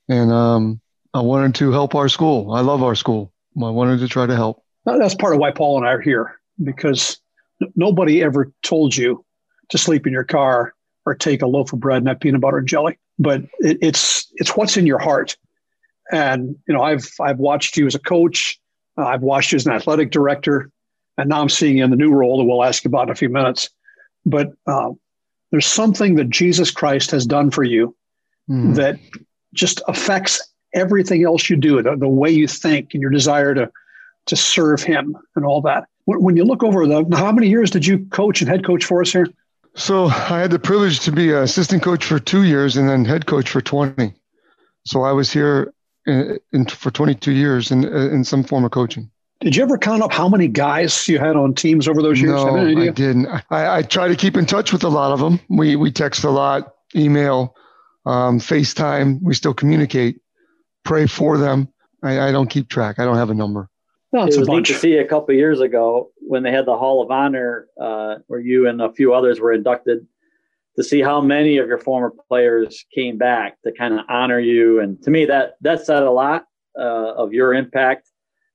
And 0.08 0.32
um, 0.32 0.81
I 1.12 1.20
wanted 1.20 1.54
to 1.56 1.70
help 1.70 1.94
our 1.94 2.08
school. 2.08 2.52
I 2.52 2.60
love 2.60 2.82
our 2.82 2.94
school. 2.94 3.32
I 3.56 3.69
wanted 3.70 3.98
to 4.00 4.08
try 4.08 4.24
to 4.26 4.34
help. 4.34 4.62
That's 4.86 5.14
part 5.14 5.34
of 5.34 5.40
why 5.40 5.50
Paul 5.50 5.78
and 5.78 5.86
I 5.86 5.92
are 5.92 6.00
here 6.00 6.40
because 6.62 7.20
nobody 7.76 8.22
ever 8.22 8.52
told 8.62 8.96
you 8.96 9.24
to 9.70 9.79
sleep 9.79 10.06
in 10.06 10.12
your 10.12 10.25
car 10.25 10.75
or 11.06 11.15
take 11.15 11.43
a 11.43 11.47
loaf 11.47 11.73
of 11.73 11.81
bread 11.81 11.99
and 11.99 12.09
have 12.09 12.20
peanut 12.20 12.41
butter 12.41 12.59
and 12.59 12.69
jelly. 12.69 12.99
But 13.19 13.43
it, 13.61 13.79
it's 13.81 14.31
it's 14.37 14.56
what's 14.56 14.76
in 14.76 14.87
your 14.87 14.99
heart. 14.99 15.37
And 16.12 16.56
you 16.67 16.75
know, 16.75 16.82
I've 16.82 17.09
I've 17.20 17.38
watched 17.38 17.76
you 17.76 17.87
as 17.87 17.94
a 17.94 18.00
coach. 18.00 18.59
Uh, 18.97 19.06
I've 19.06 19.23
watched 19.23 19.53
you 19.53 19.56
as 19.56 19.67
an 19.67 19.73
athletic 19.73 20.11
director, 20.11 20.70
and 21.17 21.29
now 21.29 21.41
I'm 21.41 21.49
seeing 21.49 21.79
you 21.79 21.85
in 21.85 21.91
the 21.91 21.97
new 21.97 22.12
role 22.12 22.38
that 22.38 22.44
we'll 22.44 22.65
ask 22.65 22.85
about 22.85 23.05
in 23.05 23.11
a 23.11 23.17
few 23.17 23.29
minutes. 23.29 23.70
But 24.25 24.53
uh, 24.67 24.91
there's 25.50 25.67
something 25.67 26.17
that 26.17 26.31
Jesus 26.31 26.70
Christ 26.70 27.11
has 27.11 27.26
done 27.26 27.50
for 27.50 27.65
you 27.65 27.97
mm. 28.49 28.75
that 28.75 28.99
just 29.55 29.81
affects 29.88 30.47
everything 30.75 31.25
else 31.25 31.49
you 31.49 31.56
do, 31.56 31.82
the, 31.82 31.97
the, 31.97 32.09
way 32.09 32.31
you 32.31 32.47
think 32.47 32.93
and 32.93 33.00
your 33.00 33.11
desire 33.11 33.55
to 33.55 33.70
to 34.26 34.37
serve 34.37 34.82
Him 34.82 35.17
and 35.37 35.44
all 35.44 35.62
that. 35.62 35.85
When, 36.05 36.23
when 36.23 36.37
you 36.37 36.44
look 36.44 36.62
over 36.62 36.87
the, 36.87 37.05
how 37.17 37.32
many 37.32 37.49
years 37.49 37.70
did 37.70 37.87
you 37.87 38.05
coach 38.06 38.43
and 38.43 38.49
head 38.49 38.65
coach 38.65 38.85
for 38.85 39.00
us 39.00 39.12
here? 39.12 39.26
So 39.78 40.06
I 40.06 40.40
had 40.40 40.50
the 40.50 40.58
privilege 40.58 41.00
to 41.00 41.12
be 41.12 41.30
an 41.30 41.38
assistant 41.38 41.84
coach 41.84 42.04
for 42.04 42.19
two 42.19 42.42
years 42.42 42.76
and 42.76 42.88
then 42.88 43.04
head 43.04 43.26
coach 43.26 43.48
for 43.48 43.60
20. 43.60 44.12
So 44.84 45.02
I 45.02 45.12
was 45.12 45.32
here 45.32 45.72
in, 46.04 46.38
in, 46.52 46.66
for 46.66 46.90
22 46.90 47.30
years 47.30 47.70
in, 47.70 47.84
in 47.84 48.25
some 48.25 48.42
form 48.42 48.64
of 48.64 48.72
coaching. 48.72 49.08
Did 49.40 49.54
you 49.54 49.62
ever 49.62 49.78
count 49.78 50.02
up 50.02 50.12
how 50.12 50.28
many 50.28 50.48
guys 50.48 51.06
you 51.06 51.20
had 51.20 51.36
on 51.36 51.54
teams 51.54 51.86
over 51.86 52.02
those 52.02 52.20
years? 52.20 52.32
No, 52.32 52.56
I 52.56 52.88
didn't. 52.88 53.28
I, 53.50 53.78
I, 53.78 53.82
try 53.82 54.08
to 54.08 54.16
keep 54.16 54.36
in 54.36 54.46
touch 54.46 54.72
with 54.72 54.82
a 54.82 54.88
lot 54.88 55.12
of 55.12 55.20
them. 55.20 55.38
We 55.48 55.76
we 55.76 55.92
text 55.92 56.24
a 56.24 56.31
lot, 56.31 56.74
email, 56.96 57.54
um, 58.04 58.40
FaceTime. 58.40 59.20
We 59.22 59.34
still 59.34 59.54
communicate. 59.54 60.20
Pray 60.84 61.06
for 61.06 61.38
them. 61.38 61.69
I, 62.02 62.28
I 62.28 62.32
don't 62.32 62.50
keep 62.50 62.69
track. 62.69 62.98
I 62.98 63.04
don't 63.04 63.16
have 63.16 63.31
a 63.31 63.34
number. 63.34 63.70
No, 64.12 64.25
it 64.26 64.38
was 64.38 64.49
neat 64.49 64.64
to 64.66 64.75
see 64.75 64.96
a 64.96 65.06
couple 65.06 65.34
years 65.34 65.60
ago 65.60 66.10
when 66.16 66.43
they 66.43 66.50
had 66.50 66.64
the 66.64 66.76
Hall 66.76 67.02
of 67.02 67.10
Honor, 67.10 67.69
uh, 67.81 68.16
where 68.26 68.40
you 68.40 68.66
and 68.66 68.81
a 68.81 68.93
few 68.93 69.12
others 69.12 69.38
were 69.38 69.52
inducted, 69.52 70.06
to 70.76 70.84
see 70.84 71.02
how 71.02 71.20
many 71.20 71.58
of 71.58 71.69
your 71.69 71.78
former 71.78 72.12
players 72.28 72.87
came 72.94 73.19
back 73.19 73.60
to 73.62 73.72
kind 73.72 73.94
of 73.94 74.06
honor 74.08 74.38
you. 74.38 74.81
And 74.81 75.02
to 75.02 75.10
me, 75.10 75.26
that 75.26 75.56
that 75.60 75.84
said 75.84 76.05
a 76.05 76.10
lot 76.10 76.46
uh, 76.79 77.15
of 77.15 77.32
your 77.32 77.53
impact 77.53 78.08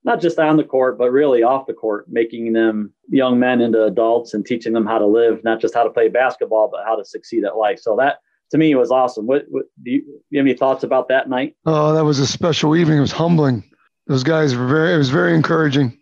not 0.03 0.22
just 0.22 0.38
on 0.38 0.57
the 0.57 0.63
court, 0.63 0.98
but 0.98 1.12
really 1.12 1.43
off 1.43 1.65
the 1.65 1.74
court, 1.74 2.05
making 2.10 2.53
them 2.53 2.93
young 3.10 3.39
men 3.39 3.62
into 3.62 3.83
adults 3.83 4.33
and 4.33 4.45
teaching 4.45 4.74
them 4.74 4.86
how 4.86 4.98
to 4.98 5.05
live, 5.05 5.43
not 5.43 5.62
just 5.62 5.74
how 5.74 5.83
to 5.83 5.89
play 5.89 6.10
basketball, 6.10 6.69
but 6.72 6.83
how 6.86 6.95
to 6.95 7.05
succeed 7.05 7.43
at 7.45 7.55
life. 7.55 7.79
So 7.79 7.95
that 7.98 8.17
to 8.51 8.57
me 8.57 8.75
was 8.75 8.91
awesome. 8.91 9.25
What, 9.25 9.45
what 9.50 9.65
do, 9.81 9.91
you, 9.91 10.01
do, 10.01 10.12
you, 10.31 10.39
have 10.39 10.45
any 10.45 10.55
thoughts 10.55 10.83
about 10.83 11.07
that 11.07 11.29
night? 11.29 11.55
Oh, 11.65 11.93
that 11.93 12.03
was 12.03 12.19
a 12.19 12.27
special 12.27 12.75
evening. 12.75 12.98
It 12.98 13.01
was 13.01 13.12
humbling. 13.12 13.63
Those 14.07 14.24
guys 14.24 14.55
were 14.55 14.67
very, 14.67 14.93
it 14.93 14.98
was 14.98 15.10
very 15.10 15.33
encouraging 15.33 15.98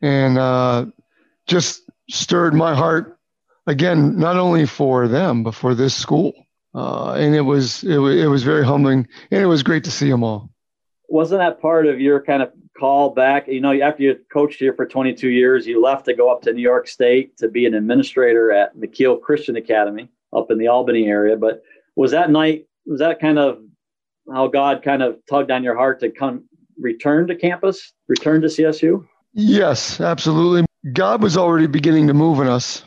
and 0.00 0.38
uh, 0.38 0.86
just 1.46 1.82
stirred 2.10 2.54
my 2.54 2.74
heart 2.74 3.18
again, 3.66 4.18
not 4.18 4.36
only 4.36 4.66
for 4.66 5.08
them, 5.08 5.42
but 5.42 5.54
for 5.54 5.74
this 5.74 5.94
school. 5.94 6.32
Uh, 6.74 7.12
and 7.12 7.34
it 7.34 7.42
was, 7.42 7.84
it 7.84 7.98
was, 7.98 8.16
it 8.16 8.26
was 8.26 8.42
very 8.42 8.64
humbling 8.64 9.06
and 9.30 9.42
it 9.42 9.46
was 9.46 9.62
great 9.62 9.84
to 9.84 9.90
see 9.90 10.10
them 10.10 10.22
all. 10.22 10.50
Wasn't 11.08 11.40
that 11.40 11.60
part 11.60 11.86
of 11.86 12.00
your 12.00 12.22
kind 12.22 12.42
of 12.42 12.52
call 12.78 13.10
back. 13.10 13.46
You 13.48 13.60
know, 13.60 13.72
after 13.80 14.02
you 14.02 14.18
coached 14.32 14.58
here 14.58 14.74
for 14.74 14.86
22 14.86 15.28
years, 15.28 15.66
you 15.66 15.80
left 15.80 16.06
to 16.06 16.14
go 16.14 16.30
up 16.30 16.42
to 16.42 16.52
New 16.52 16.62
York 16.62 16.88
State 16.88 17.36
to 17.38 17.48
be 17.48 17.66
an 17.66 17.74
administrator 17.74 18.50
at 18.50 18.76
Mekeel 18.76 19.20
Christian 19.20 19.56
Academy 19.56 20.08
up 20.32 20.50
in 20.50 20.58
the 20.58 20.68
Albany 20.68 21.06
area. 21.06 21.36
But 21.36 21.62
was 21.96 22.12
that 22.12 22.30
night, 22.30 22.66
was 22.86 23.00
that 23.00 23.20
kind 23.20 23.38
of 23.38 23.58
how 24.32 24.48
God 24.48 24.82
kind 24.82 25.02
of 25.02 25.18
tugged 25.28 25.50
on 25.50 25.62
your 25.62 25.76
heart 25.76 26.00
to 26.00 26.10
come 26.10 26.44
return 26.78 27.26
to 27.28 27.36
campus, 27.36 27.92
return 28.08 28.40
to 28.42 28.48
CSU? 28.48 29.06
Yes, 29.32 30.00
absolutely. 30.00 30.66
God 30.92 31.22
was 31.22 31.36
already 31.36 31.66
beginning 31.66 32.08
to 32.08 32.14
move 32.14 32.40
in 32.40 32.48
us, 32.48 32.84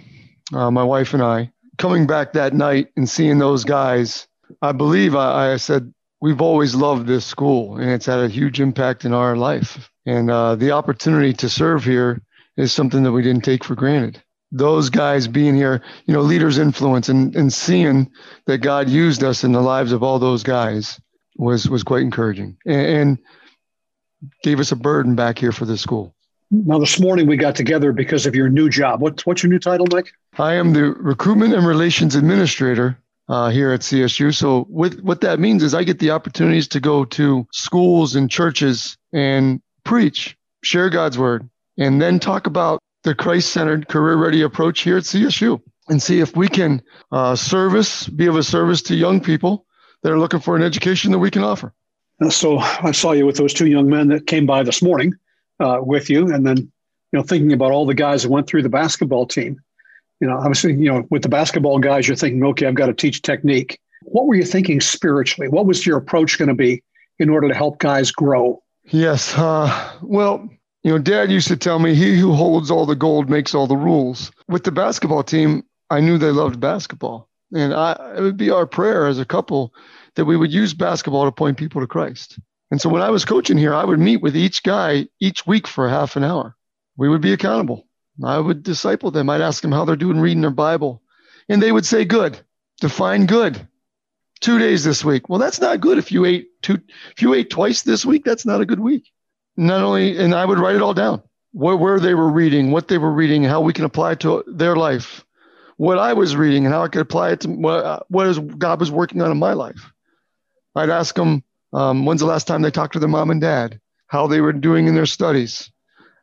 uh, 0.54 0.70
my 0.70 0.84
wife 0.84 1.14
and 1.14 1.24
I. 1.24 1.52
Coming 1.78 2.08
back 2.08 2.34
that 2.34 2.54
night 2.54 2.90
and 2.96 3.10
seeing 3.10 3.40
those 3.40 3.64
guys, 3.64 4.28
I 4.62 4.72
believe 4.72 5.16
I, 5.16 5.54
I 5.54 5.58
said, 5.58 5.94
we've 6.22 6.42
always 6.42 6.76
loved 6.76 7.08
this 7.08 7.26
school 7.26 7.78
and 7.78 7.90
it's 7.90 8.06
had 8.06 8.20
a 8.20 8.28
huge 8.28 8.60
impact 8.60 9.06
in 9.06 9.14
our 9.14 9.36
life. 9.36 9.90
And 10.06 10.30
uh, 10.30 10.56
the 10.56 10.72
opportunity 10.72 11.34
to 11.34 11.50
serve 11.50 11.84
here 11.84 12.22
is 12.58 12.72
something 12.72 13.04
that 13.04 13.12
we 13.12 13.22
didn't 13.22 13.44
take 13.44 13.64
for 13.64 13.76
granted. 13.76 14.22
Those 14.52 14.90
guys 14.90 15.28
being 15.28 15.56
here, 15.56 15.82
you 16.06 16.14
know, 16.14 16.22
leaders' 16.22 16.58
influence 16.58 17.10
and, 17.10 17.36
and 17.36 17.52
seeing 17.52 18.10
that 18.46 18.60
God 18.60 18.88
used 18.88 19.24
us 19.24 19.44
in 19.44 19.52
the 19.52 19.62
lives 19.62 19.92
of 19.92 20.04
all 20.04 20.20
those 20.20 20.44
guys 20.44 21.00
was 21.38 21.70
was 21.70 21.84
quite 21.84 22.02
encouraging 22.02 22.56
and, 22.66 22.88
and 22.88 23.20
gave 24.44 24.60
us 24.60 24.72
a 24.72 24.76
burden 24.76 25.16
back 25.16 25.40
here 25.40 25.52
for 25.52 25.66
the 25.66 25.78
school. 25.78 26.14
Now, 26.52 26.78
this 26.78 27.00
morning 27.00 27.28
we 27.28 27.38
got 27.38 27.56
together 27.56 27.92
because 27.92 28.26
of 28.26 28.36
your 28.36 28.50
new 28.50 28.70
job. 28.70 29.02
What's 29.02 29.26
what's 29.26 29.42
your 29.44 29.52
new 29.52 29.60
title, 29.60 29.88
Mike? 29.92 30.12
I 30.38 30.54
am 30.54 30.74
the 30.74 30.92
Recruitment 30.92 31.54
and 31.54 31.66
Relations 31.66 32.16
Administrator 32.16 32.98
uh, 33.28 33.50
here 33.50 33.72
at 33.72 33.82
CSU. 33.82 34.34
So 34.34 34.66
with, 34.70 35.02
what 35.02 35.22
that 35.22 35.40
means 35.40 35.64
is 35.64 35.74
I 35.74 35.84
get 35.84 36.00
the 36.00 36.12
opportunities 36.12 36.68
to 36.70 36.80
go 36.80 37.06
to 37.06 37.48
schools 37.52 38.16
and 38.16 38.30
churches 38.30 38.98
and 39.14 39.62
preach, 39.84 40.38
share 40.64 40.90
God's 40.90 41.18
word, 41.18 41.50
and 41.78 42.02
then 42.02 42.20
talk 42.20 42.48
about 42.48 42.80
the 43.04 43.16
Christ-centered, 43.16 43.88
career-ready 43.88 44.42
approach 44.42 44.82
here 44.82 44.98
at 44.98 45.04
CSU 45.04 45.62
and 45.90 46.02
see 46.02 46.20
if 46.20 46.36
we 46.36 46.48
can 46.48 46.82
uh, 47.12 47.36
service, 47.36 48.08
be 48.08 48.28
of 48.28 48.36
a 48.36 48.44
service 48.44 48.82
to 48.84 48.96
young 48.96 49.22
people 49.22 49.66
that 50.02 50.12
are 50.12 50.20
looking 50.20 50.40
for 50.40 50.56
an 50.56 50.64
education 50.64 51.12
that 51.12 51.20
we 51.20 51.32
can 51.32 51.44
offer. 51.44 51.74
So 52.30 52.60
I 52.60 52.92
saw 52.92 53.12
you 53.12 53.26
with 53.26 53.38
those 53.38 53.54
two 53.54 53.68
young 53.68 53.90
men 53.90 54.08
that 54.08 54.28
came 54.28 54.46
by 54.46 54.64
this 54.64 54.82
morning 54.82 55.14
uh, 55.60 55.80
with 55.82 56.10
you, 56.10 56.34
and 56.34 56.46
then 56.46 56.58
you 56.58 56.72
know 57.20 57.24
thinking 57.24 57.52
about 57.52 57.72
all 57.72 57.86
the 57.86 57.94
guys 57.94 58.24
that 58.24 58.30
went 58.30 58.48
through 58.48 58.64
the 58.64 58.70
basketball 58.70 59.26
team. 59.26 59.60
You 60.22 60.28
know, 60.28 60.38
obviously, 60.38 60.74
you 60.74 60.92
know, 60.92 61.06
with 61.10 61.24
the 61.24 61.30
basketball 61.30 61.80
guys, 61.80 62.08
you're 62.08 62.16
thinking, 62.16 62.44
okay, 62.46 62.68
I've 62.68 62.76
got 62.76 62.86
to 62.86 62.94
teach 62.94 63.22
technique. 63.22 63.80
What 64.04 64.28
were 64.28 64.36
you 64.36 64.46
thinking 64.46 64.80
spiritually? 64.80 65.50
What 65.50 65.66
was 65.66 65.86
your 65.86 65.98
approach 65.98 66.38
going 66.38 66.48
to 66.48 66.56
be 66.56 66.82
in 67.20 67.30
order 67.30 67.50
to 67.50 67.54
help 67.54 67.80
guys 67.80 68.12
grow? 68.12 68.62
Yes. 68.86 69.38
Uh, 69.38 69.92
well, 70.02 70.50
you 70.84 70.92
know, 70.92 71.00
Dad 71.00 71.32
used 71.32 71.50
to 71.50 71.58
tell 71.58 71.80
me, 71.80 71.96
"He 71.96 72.18
who 72.18 72.34
holds 72.34 72.72
all 72.72 72.86
the 72.86 72.96
gold 72.96 73.30
makes 73.30 73.54
all 73.54 73.68
the 73.68 73.76
rules." 73.76 74.32
With 74.48 74.64
the 74.64 74.72
basketball 74.72 75.24
team, 75.24 75.64
I 75.90 76.00
knew 76.00 76.18
they 76.18 76.32
loved 76.32 76.60
basketball, 76.62 77.28
and 77.54 77.74
I, 77.74 78.14
it 78.18 78.22
would 78.22 78.38
be 78.38 78.52
our 78.52 78.66
prayer 78.66 79.06
as 79.08 79.20
a 79.20 79.26
couple 79.26 79.74
that 80.16 80.26
we 80.26 80.38
would 80.38 80.54
use 80.54 80.74
basketball 80.74 81.26
to 81.26 81.32
point 81.32 81.58
people 81.58 81.82
to 81.82 81.88
Christ. 81.88 82.40
And 82.72 82.82
so 82.82 82.90
when 82.90 83.02
I 83.02 83.10
was 83.10 83.26
coaching 83.26 83.58
here, 83.58 83.74
I 83.74 83.86
would 83.86 84.00
meet 84.00 84.22
with 84.22 84.36
each 84.36 84.64
guy 84.64 85.08
each 85.20 85.46
week 85.46 85.68
for 85.68 85.88
half 85.88 86.16
an 86.16 86.24
hour. 86.24 86.56
We 86.98 87.10
would 87.10 87.22
be 87.22 87.34
accountable. 87.34 87.88
I 88.24 88.40
would 88.40 88.64
disciple 88.64 89.12
them. 89.12 89.30
I'd 89.30 89.42
ask 89.42 89.62
them 89.62 89.72
how 89.72 89.86
they're 89.86 89.96
doing 89.96 90.20
reading 90.20 90.42
their 90.42 90.50
Bible. 90.50 91.02
And 91.50 91.62
they 91.62 91.72
would 91.72 91.86
say, 91.86 92.06
good. 92.06 92.40
Define 92.82 93.26
good. 93.26 93.68
Two 94.42 94.58
days 94.58 94.84
this 94.84 95.04
week. 95.06 95.30
Well, 95.30 95.40
that's 95.40 95.62
not 95.62 95.80
good. 95.80 95.98
If 95.98 96.12
you 96.12 96.26
ate 96.26 96.50
two, 96.62 96.80
if 97.12 97.22
you 97.22 97.34
ate 97.34 97.50
twice 97.50 97.84
this 97.84 98.06
week, 98.06 98.24
that's 98.24 98.46
not 98.46 98.62
a 98.62 98.66
good 98.66 98.80
week. 98.80 99.12
Not 99.58 99.82
only, 99.82 100.18
and 100.18 100.34
I 100.34 100.46
would 100.46 100.60
write 100.60 100.76
it 100.76 100.82
all 100.82 100.94
down 100.94 101.22
where, 101.56 101.76
where 101.76 102.00
they 102.00 102.14
were 102.14 102.30
reading, 102.30 102.72
what 102.72 102.90
they 102.90 102.98
were 102.98 103.12
reading, 103.12 103.44
how 103.44 103.62
we 103.62 103.74
can 103.74 103.86
apply 103.86 104.14
it 104.14 104.20
to 104.22 104.44
their 104.46 104.76
life, 104.76 105.26
what 105.78 105.98
I 105.98 106.14
was 106.14 106.36
reading, 106.36 106.66
and 106.66 106.74
how 106.74 106.84
I 106.84 106.90
could 106.90 107.02
apply 107.02 107.32
it 107.32 107.42
to 107.42 107.50
what, 107.50 108.12
what 108.12 108.28
is 108.28 108.40
God 108.40 108.80
was 108.80 108.92
working 108.92 109.22
on 109.22 109.32
in 109.32 109.38
my 109.38 109.54
life. 109.54 109.94
I'd 110.76 110.90
ask 110.90 111.16
them, 111.16 111.44
um, 111.74 112.06
when's 112.06 112.22
the 112.22 112.28
last 112.28 112.48
time 112.48 112.62
they 112.62 112.72
talked 112.72 112.94
to 112.94 113.00
their 113.00 113.10
mom 113.10 113.32
and 113.32 113.42
dad, 113.42 113.80
how 114.08 114.28
they 114.28 114.42
were 114.42 114.54
doing 114.54 114.88
in 114.88 114.96
their 114.96 115.06
studies, 115.06 115.72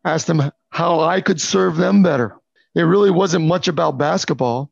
ask 0.04 0.26
them 0.26 0.50
how 0.70 1.00
I 1.00 1.20
could 1.20 1.40
serve 1.40 1.76
them 1.76 2.02
better. 2.02 2.36
It 2.74 2.82
really 2.82 3.10
wasn't 3.10 3.46
much 3.46 3.68
about 3.68 3.98
basketball. 3.98 4.70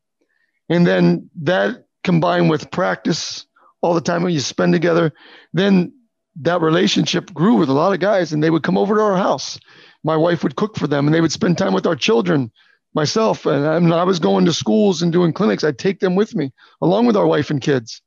And 0.68 0.86
then 0.86 1.28
that 1.42 1.86
combined 2.04 2.48
with 2.48 2.70
practice 2.70 3.46
all 3.82 3.94
the 3.94 4.00
time 4.00 4.28
you 4.28 4.40
spend 4.40 4.72
together, 4.72 5.12
then 5.52 5.92
that 6.36 6.60
relationship 6.60 7.32
grew 7.34 7.56
with 7.56 7.68
a 7.68 7.74
lot 7.74 7.92
of 7.92 8.00
guys 8.00 8.32
and 8.32 8.42
they 8.42 8.50
would 8.50 8.62
come 8.62 8.78
over 8.78 8.94
to 8.94 9.02
our 9.02 9.16
house. 9.16 9.58
My 10.04 10.16
wife 10.16 10.42
would 10.42 10.56
cook 10.56 10.76
for 10.76 10.86
them 10.86 11.06
and 11.06 11.14
they 11.14 11.20
would 11.20 11.32
spend 11.32 11.58
time 11.58 11.74
with 11.74 11.86
our 11.86 11.96
children, 11.96 12.50
myself. 12.94 13.46
And 13.46 13.92
I 13.92 14.04
was 14.04 14.18
going 14.18 14.44
to 14.46 14.52
schools 14.52 15.02
and 15.02 15.12
doing 15.12 15.32
clinics. 15.32 15.64
I'd 15.64 15.78
take 15.78 16.00
them 16.00 16.14
with 16.14 16.34
me 16.34 16.52
along 16.80 17.06
with 17.06 17.16
our 17.16 17.26
wife 17.26 17.50
and 17.50 17.60
kids. 17.60 18.00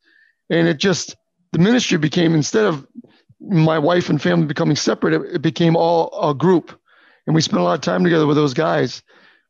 And 0.49 0.67
it 0.67 0.79
just, 0.79 1.15
the 1.53 1.59
ministry 1.59 1.97
became 1.97 2.33
instead 2.33 2.65
of 2.65 2.85
my 3.39 3.77
wife 3.77 4.09
and 4.09 4.21
family 4.21 4.47
becoming 4.47 4.75
separate, 4.75 5.13
it, 5.13 5.35
it 5.35 5.41
became 5.41 5.75
all 5.75 6.09
a 6.29 6.33
group. 6.33 6.77
And 7.25 7.35
we 7.35 7.41
spent 7.41 7.61
a 7.61 7.63
lot 7.63 7.75
of 7.75 7.81
time 7.81 8.03
together 8.03 8.27
with 8.27 8.35
those 8.35 8.53
guys. 8.53 9.01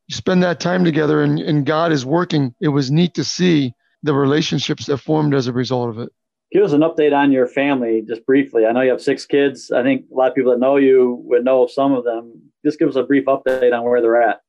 You 0.07 0.15
spend 0.15 0.43
that 0.43 0.59
time 0.59 0.83
together 0.83 1.23
and, 1.23 1.39
and 1.39 1.65
God 1.65 1.91
is 1.91 2.05
working. 2.05 2.53
It 2.59 2.67
was 2.67 2.91
neat 2.91 3.13
to 3.15 3.23
see 3.23 3.73
the 4.03 4.13
relationships 4.13 4.85
that 4.87 4.97
formed 4.97 5.33
as 5.33 5.47
a 5.47 5.53
result 5.53 5.89
of 5.89 5.99
it. 5.99 6.09
Give 6.51 6.63
us 6.63 6.73
an 6.73 6.81
update 6.81 7.15
on 7.15 7.31
your 7.31 7.47
family, 7.47 8.03
just 8.07 8.25
briefly. 8.27 8.65
I 8.67 8.73
know 8.73 8.81
you 8.81 8.91
have 8.91 9.01
six 9.01 9.25
kids. 9.25 9.71
I 9.71 9.81
think 9.81 10.05
a 10.11 10.13
lot 10.13 10.29
of 10.29 10.35
people 10.35 10.51
that 10.51 10.59
know 10.59 10.75
you 10.75 11.23
would 11.23 11.43
know 11.43 11.65
some 11.65 11.93
of 11.93 12.03
them. 12.03 12.41
Just 12.63 12.77
give 12.77 12.89
us 12.89 12.95
a 12.95 13.03
brief 13.03 13.25
update 13.25 13.73
on 13.73 13.83
where 13.83 14.01
they're 14.01 14.21
at. 14.21 14.41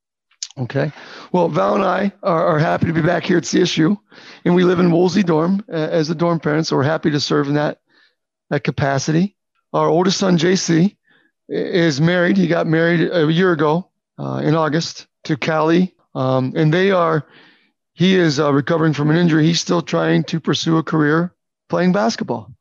Okay. 0.56 0.92
Well, 1.32 1.48
Val 1.48 1.74
and 1.74 1.84
I 1.84 2.12
are, 2.22 2.46
are, 2.46 2.58
happy 2.60 2.86
to 2.86 2.92
be 2.92 3.02
back 3.02 3.24
here 3.24 3.38
at 3.38 3.42
CSU, 3.42 3.98
and 4.44 4.54
we 4.54 4.62
live 4.62 4.78
in 4.78 4.92
Woolsey 4.92 5.24
dorm 5.24 5.64
uh, 5.68 5.72
as 5.72 6.10
a 6.10 6.14
dorm 6.14 6.38
parent, 6.38 6.68
so 6.68 6.76
we're 6.76 6.84
happy 6.84 7.10
to 7.10 7.18
serve 7.18 7.48
in 7.48 7.54
that, 7.54 7.80
that 8.50 8.62
capacity. 8.62 9.34
Our 9.72 9.88
oldest 9.88 10.18
son, 10.18 10.38
JC, 10.38 10.96
is 11.48 12.00
married. 12.00 12.36
He 12.36 12.46
got 12.46 12.68
married 12.68 13.10
a 13.12 13.30
year 13.32 13.50
ago 13.50 13.90
uh, 14.16 14.42
in 14.44 14.54
August 14.54 15.08
to 15.24 15.36
Callie, 15.36 15.92
um, 16.14 16.52
and 16.54 16.72
they 16.72 16.92
are. 16.92 17.26
He 17.94 18.14
is 18.14 18.38
uh, 18.38 18.52
recovering 18.52 18.92
from 18.92 19.10
an 19.10 19.16
injury. 19.16 19.44
He's 19.44 19.60
still 19.60 19.82
trying 19.82 20.22
to 20.24 20.38
pursue 20.38 20.78
a 20.78 20.84
career 20.84 21.34
playing 21.68 21.92
basketball, 21.92 22.54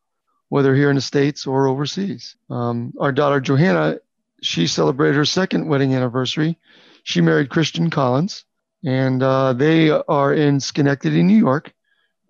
whether 0.50 0.74
here 0.74 0.90
in 0.90 0.96
the 0.96 1.02
states 1.02 1.46
or 1.46 1.68
overseas. 1.68 2.36
Um, 2.50 2.94
our 3.00 3.12
daughter 3.12 3.40
Johanna, 3.40 4.00
she 4.42 4.66
celebrated 4.66 5.16
her 5.16 5.26
second 5.26 5.68
wedding 5.68 5.94
anniversary 5.94 6.58
she 7.04 7.22
married 7.22 7.50
Christian 7.50 7.90
Collins, 7.90 8.46
and 8.84 9.22
uh, 9.22 9.54
they 9.54 9.90
are 9.90 10.34
in 10.34 10.60
Schenectady, 10.60 11.24
New 11.24 11.38
York. 11.38 11.74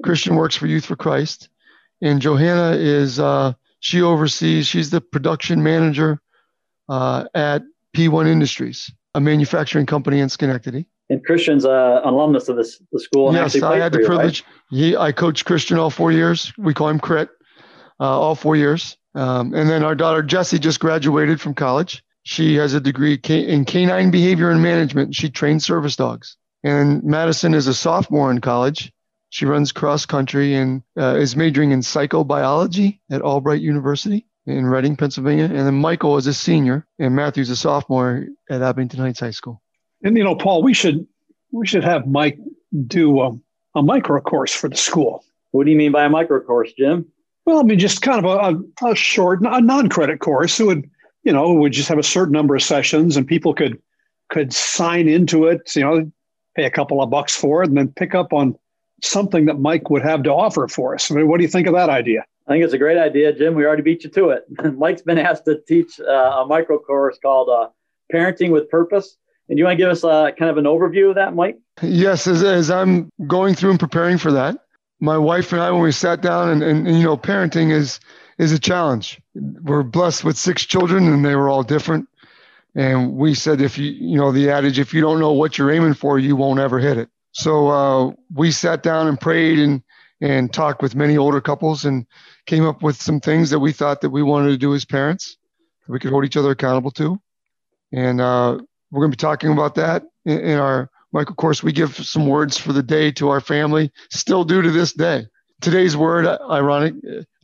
Christian 0.03 0.35
works 0.35 0.55
for 0.55 0.67
Youth 0.67 0.85
for 0.85 0.95
Christ, 0.95 1.49
and 2.01 2.21
Johanna 2.21 2.75
is 2.77 3.19
uh, 3.19 3.53
she 3.79 4.01
oversees. 4.01 4.67
She's 4.67 4.89
the 4.89 5.01
production 5.01 5.63
manager 5.63 6.19
uh, 6.89 7.25
at 7.33 7.63
P1 7.95 8.27
Industries, 8.27 8.91
a 9.15 9.21
manufacturing 9.21 9.85
company 9.85 10.19
in 10.19 10.29
Schenectady. 10.29 10.87
And 11.09 11.23
Christian's 11.23 11.65
uh, 11.65 12.01
an 12.03 12.13
alumnus 12.13 12.49
of 12.49 12.55
this 12.55 12.81
the 12.91 12.99
school. 12.99 13.33
yes, 13.33 13.61
I 13.61 13.77
had 13.77 13.91
the 13.91 13.99
you, 13.99 14.05
privilege. 14.05 14.43
Right? 14.71 14.79
He, 14.79 14.97
I 14.97 15.11
coached 15.11 15.45
Christian 15.45 15.77
all 15.77 15.89
four 15.89 16.11
years. 16.11 16.51
We 16.57 16.73
call 16.73 16.89
him 16.89 16.99
Crit, 16.99 17.29
uh, 17.99 18.19
all 18.19 18.35
four 18.35 18.55
years. 18.55 18.97
Um, 19.15 19.53
and 19.53 19.69
then 19.69 19.83
our 19.83 19.95
daughter 19.95 20.23
Jessie 20.23 20.59
just 20.59 20.79
graduated 20.79 21.39
from 21.39 21.53
college. 21.53 22.03
She 22.23 22.55
has 22.55 22.73
a 22.73 22.79
degree 22.79 23.19
in 23.27 23.65
canine 23.65 24.11
behavior 24.11 24.49
and 24.49 24.61
management. 24.61 25.13
She 25.13 25.29
trains 25.29 25.65
service 25.65 25.95
dogs. 25.95 26.37
And 26.63 27.03
Madison 27.03 27.53
is 27.53 27.67
a 27.67 27.73
sophomore 27.73 28.31
in 28.31 28.39
college. 28.39 28.93
She 29.29 29.45
runs 29.45 29.71
cross 29.71 30.05
country 30.05 30.55
and 30.55 30.83
uh, 30.97 31.15
is 31.15 31.35
majoring 31.35 31.71
in 31.71 31.81
psychobiology 31.81 32.99
at 33.11 33.21
Albright 33.21 33.61
University 33.61 34.25
in 34.45 34.65
Reading, 34.65 34.95
Pennsylvania. 34.95 35.45
And 35.45 35.67
then 35.67 35.75
Michael 35.75 36.17
is 36.17 36.27
a 36.27 36.33
senior, 36.33 36.85
and 36.99 37.15
Matthew's 37.15 37.49
a 37.49 37.55
sophomore 37.55 38.27
at 38.49 38.61
Abington 38.61 38.99
Heights 38.99 39.19
High 39.19 39.31
School. 39.31 39.61
And 40.03 40.15
you 40.17 40.23
know, 40.23 40.35
Paul, 40.35 40.63
we 40.63 40.73
should 40.73 41.07
we 41.51 41.67
should 41.67 41.83
have 41.83 42.07
Mike 42.07 42.37
do 42.87 43.21
a, 43.21 43.31
a 43.75 43.81
micro 43.81 44.21
course 44.21 44.53
for 44.53 44.69
the 44.69 44.75
school. 44.75 45.25
What 45.51 45.65
do 45.65 45.71
you 45.71 45.77
mean 45.77 45.91
by 45.91 46.05
a 46.05 46.09
micro 46.09 46.39
course, 46.39 46.71
Jim? 46.73 47.05
Well, 47.45 47.59
I 47.59 47.63
mean 47.63 47.79
just 47.79 48.01
kind 48.01 48.23
of 48.23 48.25
a, 48.25 48.85
a, 48.85 48.91
a 48.91 48.95
short, 48.95 49.41
a 49.41 49.61
non-credit 49.61 50.19
course. 50.19 50.59
It 50.59 50.65
would 50.65 50.89
you 51.23 51.31
know, 51.31 51.53
we 51.53 51.69
just 51.69 51.89
have 51.89 51.97
a 51.97 52.03
certain 52.03 52.33
number 52.33 52.55
of 52.55 52.61
sessions 52.61 53.17
and 53.17 53.27
people 53.27 53.53
could 53.53 53.81
could 54.29 54.53
sign 54.53 55.07
into 55.07 55.45
it, 55.47 55.75
you 55.75 55.81
know, 55.81 56.11
pay 56.55 56.65
a 56.65 56.69
couple 56.69 57.01
of 57.01 57.09
bucks 57.09 57.35
for 57.35 57.63
it 57.63 57.69
and 57.69 57.77
then 57.77 57.87
pick 57.89 58.15
up 58.15 58.33
on 58.33 58.55
something 59.01 59.45
that 59.45 59.59
Mike 59.59 59.89
would 59.89 60.01
have 60.01 60.23
to 60.23 60.31
offer 60.31 60.67
for 60.67 60.95
us. 60.95 61.11
I 61.11 61.15
mean, 61.15 61.27
what 61.27 61.37
do 61.37 61.43
you 61.43 61.49
think 61.49 61.67
of 61.67 61.73
that 61.73 61.89
idea? 61.89 62.25
I 62.47 62.51
think 62.51 62.63
it's 62.63 62.73
a 62.73 62.77
great 62.77 62.97
idea, 62.97 63.33
Jim. 63.33 63.55
We 63.55 63.65
already 63.65 63.83
beat 63.83 64.03
you 64.03 64.09
to 64.11 64.29
it. 64.29 64.45
Mike's 64.77 65.01
been 65.01 65.17
asked 65.17 65.45
to 65.45 65.59
teach 65.67 65.99
uh, 65.99 66.41
a 66.41 66.45
micro 66.45 66.77
course 66.79 67.17
called 67.21 67.49
uh, 67.49 67.69
Parenting 68.13 68.51
with 68.51 68.69
Purpose. 68.69 69.17
And 69.49 69.57
you 69.57 69.65
want 69.65 69.77
to 69.77 69.83
give 69.83 69.91
us 69.91 70.03
uh, 70.03 70.31
kind 70.31 70.49
of 70.49 70.57
an 70.57 70.65
overview 70.65 71.09
of 71.09 71.15
that, 71.15 71.35
Mike? 71.35 71.59
Yes, 71.81 72.27
as, 72.27 72.43
as 72.43 72.71
I'm 72.71 73.09
going 73.27 73.55
through 73.55 73.71
and 73.71 73.79
preparing 73.79 74.17
for 74.17 74.31
that, 74.31 74.57
my 74.99 75.17
wife 75.17 75.51
and 75.51 75.61
I, 75.61 75.69
when 75.71 75.81
we 75.81 75.91
sat 75.91 76.21
down 76.21 76.49
and, 76.49 76.63
and, 76.63 76.87
and 76.87 76.97
you 76.97 77.03
know, 77.03 77.17
parenting 77.17 77.71
is 77.71 77.99
is 78.37 78.51
a 78.51 78.59
challenge. 78.59 79.21
We're 79.35 79.83
blessed 79.83 80.23
with 80.23 80.37
six 80.37 80.63
children 80.63 81.11
and 81.11 81.25
they 81.25 81.35
were 81.35 81.49
all 81.49 81.63
different. 81.63 82.07
And 82.75 83.13
we 83.13 83.35
said, 83.35 83.61
if 83.61 83.77
you, 83.77 83.91
you 83.91 84.17
know, 84.17 84.31
the 84.31 84.49
adage, 84.49 84.79
if 84.79 84.93
you 84.93 85.01
don't 85.01 85.19
know 85.19 85.31
what 85.31 85.57
you're 85.57 85.71
aiming 85.71 85.93
for, 85.93 86.17
you 86.17 86.35
won't 86.35 86.59
ever 86.59 86.79
hit 86.79 86.97
it. 86.97 87.09
So 87.31 87.67
uh, 87.69 88.11
we 88.33 88.51
sat 88.51 88.83
down 88.83 89.07
and 89.07 89.19
prayed 89.19 89.59
and, 89.59 89.83
and 90.21 90.51
talked 90.51 90.81
with 90.81 90.95
many 90.95 91.17
older 91.17 91.41
couples 91.41 91.85
and 91.85 92.05
came 92.45 92.65
up 92.65 92.81
with 92.81 93.01
some 93.01 93.19
things 93.19 93.49
that 93.51 93.59
we 93.59 93.71
thought 93.71 94.01
that 94.01 94.09
we 94.09 94.23
wanted 94.23 94.49
to 94.49 94.57
do 94.57 94.73
as 94.73 94.85
parents 94.85 95.37
that 95.85 95.91
we 95.91 95.99
could 95.99 96.11
hold 96.11 96.25
each 96.25 96.37
other 96.37 96.51
accountable 96.51 96.91
to. 96.91 97.19
And 97.91 98.21
uh, 98.21 98.57
we're 98.91 99.01
going 99.01 99.11
to 99.11 99.17
be 99.17 99.21
talking 99.21 99.51
about 99.51 99.75
that 99.75 100.03
in, 100.25 100.39
in 100.39 100.59
our 100.59 100.89
micro 101.11 101.35
course. 101.35 101.61
We 101.61 101.71
give 101.71 101.95
some 101.95 102.27
words 102.27 102.57
for 102.57 102.73
the 102.73 102.83
day 102.83 103.11
to 103.13 103.29
our 103.29 103.41
family, 103.41 103.91
still 104.09 104.43
do 104.43 104.61
to 104.61 104.71
this 104.71 104.93
day. 104.93 105.27
Today's 105.61 105.95
word, 105.95 106.25
ironic, 106.49 106.95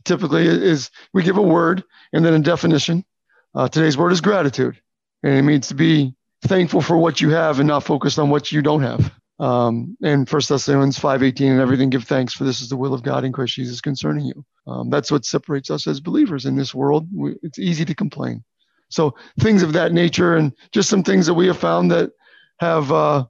typically 0.04 0.46
is 0.46 0.90
we 1.12 1.22
give 1.22 1.36
a 1.36 1.42
word 1.42 1.84
and 2.12 2.24
then 2.24 2.34
a 2.34 2.38
definition. 2.38 3.04
Uh, 3.54 3.68
today's 3.68 3.96
word 3.96 4.12
is 4.12 4.20
gratitude, 4.20 4.80
and 5.22 5.34
it 5.34 5.42
means 5.42 5.68
to 5.68 5.74
be 5.74 6.14
thankful 6.42 6.80
for 6.80 6.96
what 6.96 7.20
you 7.20 7.30
have 7.30 7.58
and 7.58 7.68
not 7.68 7.84
focused 7.84 8.18
on 8.18 8.30
what 8.30 8.52
you 8.52 8.62
don't 8.62 8.82
have. 8.82 9.12
Um, 9.38 9.96
and 10.02 10.28
First 10.28 10.50
Thessalonians 10.50 10.98
five 10.98 11.22
eighteen 11.22 11.52
and 11.52 11.60
everything 11.60 11.90
give 11.90 12.04
thanks 12.04 12.34
for 12.34 12.44
this 12.44 12.60
is 12.60 12.68
the 12.68 12.76
will 12.76 12.92
of 12.92 13.02
God 13.02 13.24
in 13.24 13.32
Christ 13.32 13.54
Jesus 13.54 13.80
concerning 13.80 14.26
you. 14.26 14.44
Um, 14.66 14.90
that's 14.90 15.10
what 15.10 15.24
separates 15.24 15.70
us 15.70 15.86
as 15.86 15.98
believers 15.98 16.44
in 16.44 16.56
this 16.56 16.74
world. 16.74 17.08
We, 17.14 17.36
it's 17.42 17.58
easy 17.58 17.84
to 17.86 17.94
complain. 17.94 18.44
So 18.90 19.14
things 19.38 19.62
of 19.62 19.72
that 19.72 19.92
nature, 19.92 20.36
and 20.36 20.52
just 20.72 20.88
some 20.90 21.02
things 21.02 21.26
that 21.26 21.34
we 21.34 21.46
have 21.46 21.58
found 21.58 21.90
that 21.90 22.10
have, 22.58 22.92
uh, 22.92 23.24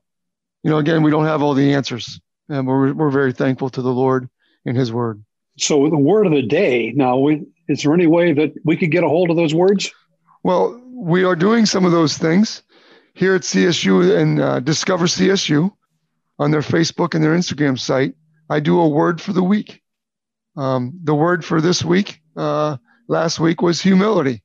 you 0.64 0.70
know, 0.70 0.78
again, 0.78 1.02
we 1.02 1.12
don't 1.12 1.26
have 1.26 1.42
all 1.42 1.54
the 1.54 1.74
answers, 1.74 2.20
and 2.48 2.66
we're 2.66 2.92
we're 2.92 3.10
very 3.10 3.32
thankful 3.32 3.70
to 3.70 3.82
the 3.82 3.92
Lord 3.92 4.28
in 4.64 4.74
His 4.74 4.92
Word. 4.92 5.22
So, 5.60 5.88
the 5.88 5.98
word 5.98 6.26
of 6.26 6.32
the 6.32 6.42
day 6.42 6.92
now, 6.96 7.28
is 7.68 7.82
there 7.82 7.92
any 7.92 8.06
way 8.06 8.32
that 8.32 8.54
we 8.64 8.76
could 8.76 8.90
get 8.90 9.04
a 9.04 9.08
hold 9.08 9.30
of 9.30 9.36
those 9.36 9.54
words? 9.54 9.90
Well, 10.42 10.80
we 10.92 11.24
are 11.24 11.36
doing 11.36 11.66
some 11.66 11.84
of 11.84 11.92
those 11.92 12.16
things 12.16 12.62
here 13.14 13.34
at 13.34 13.42
CSU 13.42 14.16
and 14.16 14.40
uh, 14.40 14.60
Discover 14.60 15.06
CSU 15.06 15.70
on 16.38 16.50
their 16.50 16.62
Facebook 16.62 17.14
and 17.14 17.22
their 17.22 17.36
Instagram 17.36 17.78
site. 17.78 18.14
I 18.48 18.60
do 18.60 18.80
a 18.80 18.88
word 18.88 19.20
for 19.20 19.34
the 19.34 19.42
week. 19.42 19.82
Um, 20.56 20.98
the 21.04 21.14
word 21.14 21.44
for 21.44 21.60
this 21.60 21.84
week, 21.84 22.20
uh, 22.36 22.78
last 23.06 23.38
week, 23.38 23.60
was 23.60 23.82
humility. 23.82 24.42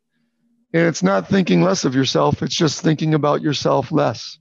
And 0.73 0.83
it's 0.83 1.01
not 1.01 1.29
thinking 1.29 1.61
less 1.61 1.85
of 1.85 1.95
yourself, 1.95 2.43
it's 2.43 2.57
just 2.57 2.81
thinking 2.81 3.13
about 3.13 3.41
yourself 3.41 3.91
less. 3.91 4.37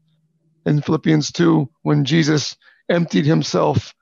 In 0.67 0.83
Philippians 0.83 1.31
2, 1.31 1.71
when 1.83 2.05
Jesus 2.05 2.57
emptied 2.89 3.27
himself, 3.27 3.95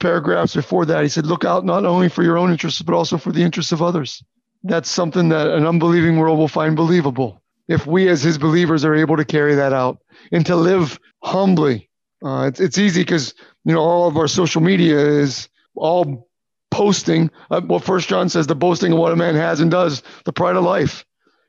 paragraphs 0.00 0.54
before 0.54 0.86
that, 0.86 1.02
he 1.02 1.08
said, 1.08 1.26
Look 1.26 1.44
out 1.44 1.64
not 1.64 1.84
only 1.84 2.08
for 2.08 2.22
your 2.22 2.38
own 2.38 2.50
interests, 2.50 2.82
but 2.82 2.94
also 2.94 3.18
for 3.18 3.32
the 3.32 3.42
interests 3.42 3.72
of 3.72 3.82
others. 3.82 4.22
That's 4.64 4.90
something 4.90 5.28
that 5.30 5.48
an 5.48 5.66
unbelieving 5.66 6.18
world 6.18 6.38
will 6.38 6.48
find 6.48 6.76
believable 6.76 7.42
if 7.68 7.86
we 7.86 8.08
as 8.08 8.22
his 8.22 8.38
believers 8.38 8.84
are 8.84 8.94
able 8.94 9.16
to 9.16 9.24
carry 9.24 9.54
that 9.54 9.72
out 9.72 9.98
and 10.32 10.44
to 10.46 10.56
live 10.56 10.98
humbly. 11.22 11.88
Uh, 12.24 12.46
it's, 12.48 12.60
it's 12.60 12.78
easy 12.78 13.02
because 13.02 13.34
you 13.64 13.72
know 13.72 13.80
all 13.80 14.08
of 14.08 14.16
our 14.16 14.26
social 14.26 14.60
media 14.60 14.98
is 14.98 15.48
all 15.76 16.28
posting 16.70 17.30
uh, 17.50 17.60
what 17.62 17.84
first 17.84 18.08
john 18.08 18.28
says 18.28 18.46
the 18.46 18.54
boasting 18.54 18.92
of 18.92 18.98
what 18.98 19.12
a 19.12 19.16
man 19.16 19.36
has 19.36 19.60
and 19.60 19.70
does 19.70 20.02
the 20.24 20.32
pride 20.32 20.56
of 20.56 20.64
life 20.64 21.06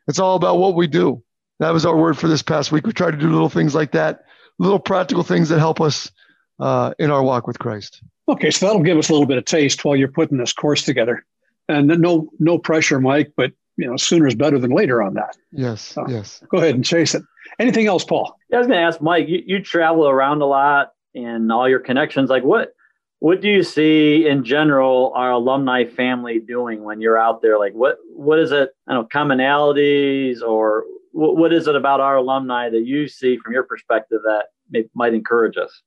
it's 0.10 0.20
all 0.20 0.36
about 0.36 0.58
what 0.58 0.76
we 0.76 0.88
do. 0.88 1.24
That 1.60 1.72
was 1.72 1.86
our 1.86 1.96
word 1.96 2.18
for 2.18 2.28
this 2.28 2.42
past 2.42 2.72
week. 2.72 2.88
We 2.88 2.94
try 2.94 3.12
to 3.12 3.18
do 3.18 3.32
little 3.32 3.48
things 3.48 3.76
like 3.76 3.92
that, 3.92 4.24
little 4.58 4.80
practical 4.80 5.24
things 5.24 5.50
that 5.50 5.60
help 5.60 5.80
us 5.80 6.12
uh, 6.60 6.94
in 6.98 7.12
our 7.12 7.22
walk 7.22 7.46
with 7.46 7.60
Christ. 7.60 8.02
Okay, 8.30 8.52
so 8.52 8.68
that'll 8.68 8.84
give 8.84 8.98
us 8.98 9.10
a 9.10 9.12
little 9.12 9.28
bit 9.28 9.38
of 9.38 9.46
taste 9.46 9.84
while 9.84 9.96
you're 9.96 10.08
putting 10.08 10.38
this 10.38 10.54
course 10.54 10.84
together. 10.84 11.26
And 11.68 11.88
no, 11.88 12.30
no 12.40 12.58
pressure, 12.58 13.00
Mike, 13.00 13.34
but 13.36 13.52
you 13.78 13.88
know, 13.88 13.98
sooner 13.98 14.28
is 14.28 14.36
better 14.36 14.60
than 14.60 14.72
later 14.72 15.02
on 15.02 15.16
that. 15.16 15.36
Yes, 15.52 15.82
so 15.82 16.06
yes. 16.08 16.42
Go 16.50 16.58
ahead 16.58 16.76
and 16.76 16.86
chase 16.86 17.16
it. 17.16 17.24
Anything 17.60 17.88
else, 17.88 18.04
Paul? 18.04 18.38
Yeah, 18.50 18.58
I 18.58 18.60
was 18.60 18.68
going 18.68 18.80
to 18.80 18.86
ask 18.86 19.02
Mike. 19.02 19.28
You, 19.28 19.42
you 19.46 19.64
travel 19.64 20.08
around 20.08 20.42
a 20.42 20.46
lot 20.46 20.92
and 21.16 21.52
all 21.52 21.68
your 21.68 21.80
connections. 21.80 22.30
Like, 22.30 22.44
what 22.44 22.74
what 23.20 23.42
do 23.42 23.50
you 23.50 23.64
see 23.64 24.28
in 24.28 24.44
general 24.44 25.12
our 25.16 25.32
alumni 25.32 25.86
family 25.86 26.40
doing 26.40 26.84
when 26.84 27.02
you're 27.02 27.18
out 27.18 27.42
there? 27.42 27.58
Like 27.60 27.74
what 27.74 27.98
what 28.14 28.40
is 28.40 28.52
it? 28.52 28.70
I 28.88 28.94
don't 28.94 29.04
know 29.04 29.20
commonalities 29.20 30.42
or 30.42 30.84
what, 31.12 31.38
what 31.38 31.54
is 31.54 31.68
it 31.68 31.76
about 31.76 32.00
our 32.00 32.18
alumni 32.18 32.70
that 32.70 32.86
you 32.86 33.08
see 33.08 33.38
from 33.38 33.54
your 33.54 33.64
perspective 33.64 34.20
that 34.24 34.46
may, 34.70 34.86
might 34.94 35.14
encourage 35.14 35.58
us? 35.58 35.82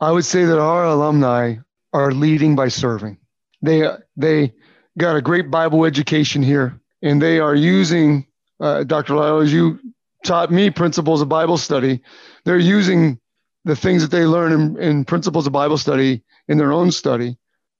I 0.00 0.12
would 0.12 0.24
say 0.24 0.44
that 0.44 0.58
our 0.58 0.84
alumni 0.84 1.56
are 1.92 2.12
leading 2.12 2.56
by 2.56 2.68
serving. 2.68 3.18
They 3.62 3.88
they 4.16 4.52
got 4.98 5.16
a 5.16 5.22
great 5.22 5.50
Bible 5.50 5.84
education 5.84 6.42
here, 6.42 6.80
and 7.02 7.20
they 7.20 7.40
are 7.40 7.54
using 7.54 8.26
uh, 8.60 8.84
Dr. 8.84 9.14
Lyle, 9.14 9.38
as 9.38 9.52
you 9.52 9.78
taught 10.24 10.50
me 10.50 10.70
principles 10.70 11.22
of 11.22 11.28
Bible 11.28 11.56
study. 11.56 12.00
They're 12.44 12.58
using 12.58 13.18
the 13.64 13.76
things 13.76 14.02
that 14.02 14.10
they 14.10 14.24
learn 14.24 14.52
in, 14.52 14.82
in 14.82 15.04
principles 15.04 15.46
of 15.46 15.52
Bible 15.52 15.78
study 15.78 16.22
in 16.48 16.58
their 16.58 16.72
own 16.72 16.90
study, 16.90 17.36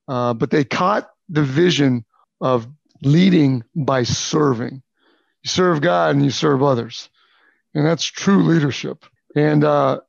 uh, 0.07 0.35
but 0.35 0.51
they 0.51 0.65
caught 0.65 1.11
the 1.29 1.43
vision 1.43 2.05
of 2.41 2.67
leading 3.03 3.65
by 3.75 4.03
serving. 4.03 4.83
You 5.43 5.51
serve 5.51 5.81
God 5.81 6.15
and 6.15 6.25
you 6.25 6.31
serve 6.31 6.63
others, 6.63 7.09
and 7.75 7.87
that's 7.87 8.05
true 8.05 8.43
leadership. 8.43 9.05
And 9.35 9.65
uh, 9.65 10.01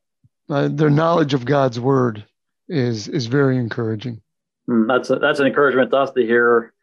uh, 0.49 0.69
their 0.69 0.89
knowledge 0.89 1.33
of 1.33 1.45
God's 1.45 1.79
word 1.79 2.25
is 2.69 3.07
is 3.07 3.25
very 3.25 3.57
encouraging. 3.57 4.21
Mm, 4.69 4.87
that's 4.87 5.09
a, 5.09 5.15
that's 5.17 5.39
an 5.39 5.47
encouragement 5.47 5.91
to 5.91 5.97
us 5.97 6.11
to 6.11 6.21
hear. 6.21 6.73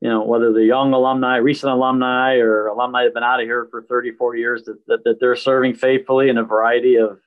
You 0.00 0.10
know, 0.10 0.22
whether 0.22 0.52
the 0.52 0.64
young 0.64 0.92
alumni, 0.92 1.36
recent 1.36 1.72
alumni, 1.72 2.34
or 2.34 2.66
alumni 2.66 3.00
that 3.00 3.04
have 3.06 3.14
been 3.14 3.22
out 3.22 3.40
of 3.40 3.46
here 3.46 3.68
for 3.70 3.84
30, 3.84 4.12
40 4.12 4.38
years, 4.38 4.64
that, 4.64 4.76
that, 4.86 5.04
that 5.04 5.16
they're 5.18 5.36
serving 5.36 5.76
faithfully 5.76 6.28
in 6.28 6.36
a 6.36 6.44
variety 6.44 6.96
of 6.96 7.20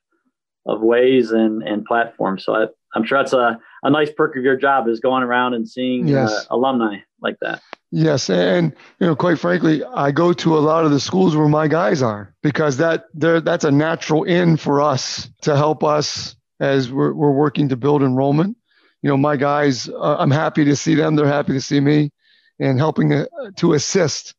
of 0.68 0.82
ways 0.82 1.32
and, 1.32 1.64
and 1.64 1.86
platforms. 1.86 2.44
So 2.44 2.54
I, 2.54 2.66
I'm 2.94 3.06
sure 3.06 3.18
that's 3.18 3.34
a, 3.34 3.60
a 3.84 3.90
nice 3.90 4.12
perk 4.12 4.36
of 4.36 4.44
your 4.44 4.58
job 4.58 4.88
is 4.88 5.00
going 5.00 5.24
around 5.24 5.54
and 5.54 5.68
seeing 5.68 6.06
uh, 6.08 6.22
yes. 6.22 6.32
uh, 6.32 6.56
alumni 6.56 6.98
like 7.22 7.38
that. 7.42 7.62
Yes, 7.90 8.30
and 8.30 8.76
you 9.00 9.08
know, 9.08 9.16
quite 9.16 9.40
frankly, 9.40 9.82
I 9.84 10.12
go 10.12 10.34
to 10.34 10.58
a 10.58 10.60
lot 10.60 10.84
of 10.84 10.92
the 10.92 11.00
schools 11.00 11.38
where 11.38 11.48
my 11.48 11.70
guys 11.70 12.02
are 12.02 12.36
because 12.44 12.78
that 12.78 13.06
there 13.14 13.40
that's 13.40 13.64
a 13.64 13.72
natural 13.72 14.24
in 14.26 14.58
for 14.58 14.82
us 14.82 15.30
to 15.44 15.56
help 15.56 15.86
us 15.86 16.36
as 16.60 16.92
we're, 16.92 17.14
we're 17.14 17.32
working 17.32 17.70
to 17.70 17.76
build 17.76 18.02
enrollment. 18.02 18.58
You 19.02 19.10
know, 19.10 19.18
my 19.18 19.38
guys, 19.38 19.90
uh, 19.90 20.18
I'm 20.18 20.32
happy 20.32 20.66
to 20.66 20.76
see 20.76 20.96
them; 20.96 21.16
they're 21.16 21.28
happy 21.28 21.54
to 21.54 21.62
see 21.62 21.80
me, 21.80 22.12
and 22.60 22.80
helping 22.80 23.10
to, 23.10 23.30
uh, 23.42 23.52
to 23.58 23.74
assist 23.74 24.34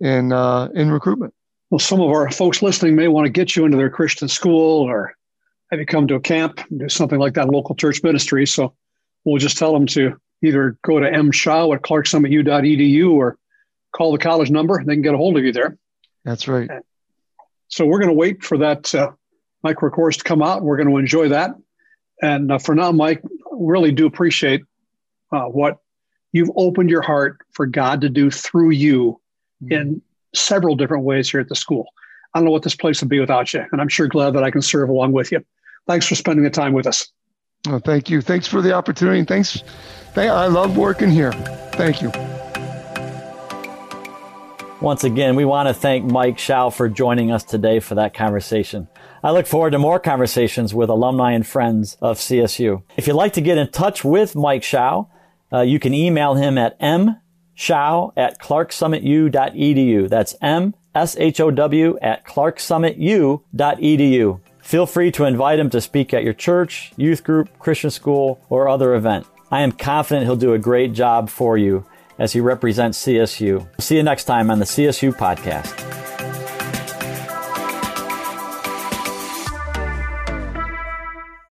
in 0.00 0.32
uh, 0.32 0.68
in 0.74 0.90
recruitment. 0.90 1.34
Well, 1.70 1.78
some 1.78 2.00
of 2.00 2.10
our 2.10 2.30
folks 2.30 2.62
listening 2.62 2.96
may 2.96 3.08
want 3.08 3.26
to 3.26 3.30
get 3.30 3.54
you 3.54 3.66
into 3.66 3.76
their 3.76 3.90
Christian 3.90 4.28
school 4.28 4.82
or 4.88 5.14
have 5.70 5.78
you 5.78 5.86
come 5.86 6.06
to 6.08 6.14
a 6.14 6.20
camp, 6.20 6.60
do 6.74 6.88
something 6.88 7.18
like 7.18 7.34
that, 7.34 7.48
local 7.48 7.74
church 7.74 8.02
ministry. 8.02 8.46
So 8.46 8.74
we'll 9.24 9.38
just 9.38 9.58
tell 9.58 9.74
them 9.74 9.86
to 9.88 10.16
either 10.42 10.78
go 10.82 10.98
to 10.98 11.10
mshaw 11.10 11.74
at 11.74 11.82
clarksummitu.edu 11.82 13.12
or 13.12 13.36
call 13.92 14.12
the 14.12 14.18
college 14.18 14.50
number. 14.50 14.82
They 14.82 14.94
can 14.94 15.02
get 15.02 15.14
a 15.14 15.18
hold 15.18 15.36
of 15.36 15.44
you 15.44 15.52
there. 15.52 15.76
That's 16.24 16.48
right. 16.48 16.70
So 17.68 17.84
we're 17.84 17.98
going 17.98 18.08
to 18.08 18.14
wait 18.14 18.42
for 18.42 18.58
that 18.58 18.94
uh, 18.94 19.12
micro 19.62 19.90
course 19.90 20.16
to 20.18 20.24
come 20.24 20.42
out. 20.42 20.62
We're 20.62 20.76
going 20.76 20.88
to 20.88 20.96
enjoy 20.98 21.28
that. 21.28 21.50
And 22.22 22.52
uh, 22.52 22.58
for 22.58 22.74
now, 22.74 22.92
Mike, 22.92 23.22
really 23.52 23.92
do 23.92 24.06
appreciate 24.06 24.62
uh, 25.32 25.44
what 25.44 25.78
you've 26.32 26.50
opened 26.56 26.90
your 26.90 27.02
heart 27.02 27.38
for 27.52 27.66
God 27.66 28.00
to 28.00 28.08
do 28.08 28.30
through 28.30 28.70
you 28.70 29.20
mm-hmm. 29.62 29.72
in 29.72 30.02
several 30.34 30.76
different 30.76 31.04
ways 31.04 31.30
here 31.30 31.40
at 31.40 31.48
the 31.48 31.56
school. 31.56 31.86
I 32.34 32.38
don't 32.38 32.46
know 32.46 32.50
what 32.50 32.62
this 32.62 32.76
place 32.76 33.00
would 33.00 33.08
be 33.08 33.20
without 33.20 33.52
you, 33.54 33.64
and 33.72 33.80
I'm 33.80 33.88
sure 33.88 34.06
glad 34.06 34.34
that 34.34 34.44
I 34.44 34.50
can 34.50 34.62
serve 34.62 34.90
along 34.90 35.12
with 35.12 35.32
you. 35.32 35.44
Thanks 35.86 36.06
for 36.06 36.14
spending 36.14 36.44
the 36.44 36.50
time 36.50 36.72
with 36.74 36.86
us. 36.86 37.10
Oh, 37.66 37.78
thank 37.78 38.10
you. 38.10 38.20
Thanks 38.20 38.46
for 38.46 38.60
the 38.60 38.72
opportunity. 38.72 39.24
Thanks. 39.24 39.62
Thank, 40.12 40.30
I 40.30 40.46
love 40.46 40.76
working 40.76 41.10
here. 41.10 41.32
Thank 41.32 42.02
you. 42.02 42.12
Once 44.80 45.02
again, 45.02 45.34
we 45.34 45.44
want 45.44 45.66
to 45.66 45.74
thank 45.74 46.04
Mike 46.04 46.38
Shaw 46.38 46.70
for 46.70 46.88
joining 46.88 47.32
us 47.32 47.42
today 47.42 47.80
for 47.80 47.96
that 47.96 48.14
conversation. 48.14 48.86
I 49.24 49.32
look 49.32 49.48
forward 49.48 49.72
to 49.72 49.78
more 49.78 49.98
conversations 49.98 50.72
with 50.72 50.88
alumni 50.88 51.32
and 51.32 51.44
friends 51.44 51.96
of 52.00 52.18
CSU. 52.18 52.84
If 52.96 53.08
you'd 53.08 53.14
like 53.14 53.32
to 53.32 53.40
get 53.40 53.58
in 53.58 53.72
touch 53.72 54.04
with 54.04 54.36
Mike 54.36 54.62
Shaw, 54.62 55.06
uh, 55.52 55.62
you 55.62 55.80
can 55.80 55.94
email 55.94 56.34
him 56.34 56.56
at 56.56 56.78
mshow 56.78 58.12
at 58.16 58.38
clarksummitu.edu. 58.38 60.08
That's 60.08 60.36
M 60.40 60.76
S 60.94 61.16
H 61.16 61.40
O 61.40 61.50
W 61.50 61.98
at 62.00 62.24
clarksummitu.edu. 62.24 64.40
Feel 64.62 64.86
free 64.86 65.10
to 65.10 65.24
invite 65.24 65.58
him 65.58 65.70
to 65.70 65.80
speak 65.80 66.14
at 66.14 66.22
your 66.22 66.34
church, 66.34 66.92
youth 66.96 67.24
group, 67.24 67.58
Christian 67.58 67.90
school, 67.90 68.40
or 68.48 68.68
other 68.68 68.94
event. 68.94 69.26
I 69.50 69.62
am 69.62 69.72
confident 69.72 70.26
he'll 70.26 70.36
do 70.36 70.52
a 70.52 70.58
great 70.58 70.92
job 70.92 71.30
for 71.30 71.58
you 71.58 71.84
as 72.18 72.32
he 72.32 72.40
represents 72.40 73.04
CSU. 73.04 73.66
See 73.80 73.96
you 73.96 74.02
next 74.02 74.24
time 74.24 74.50
on 74.50 74.58
the 74.58 74.64
CSU 74.64 75.12
podcast. 75.12 75.97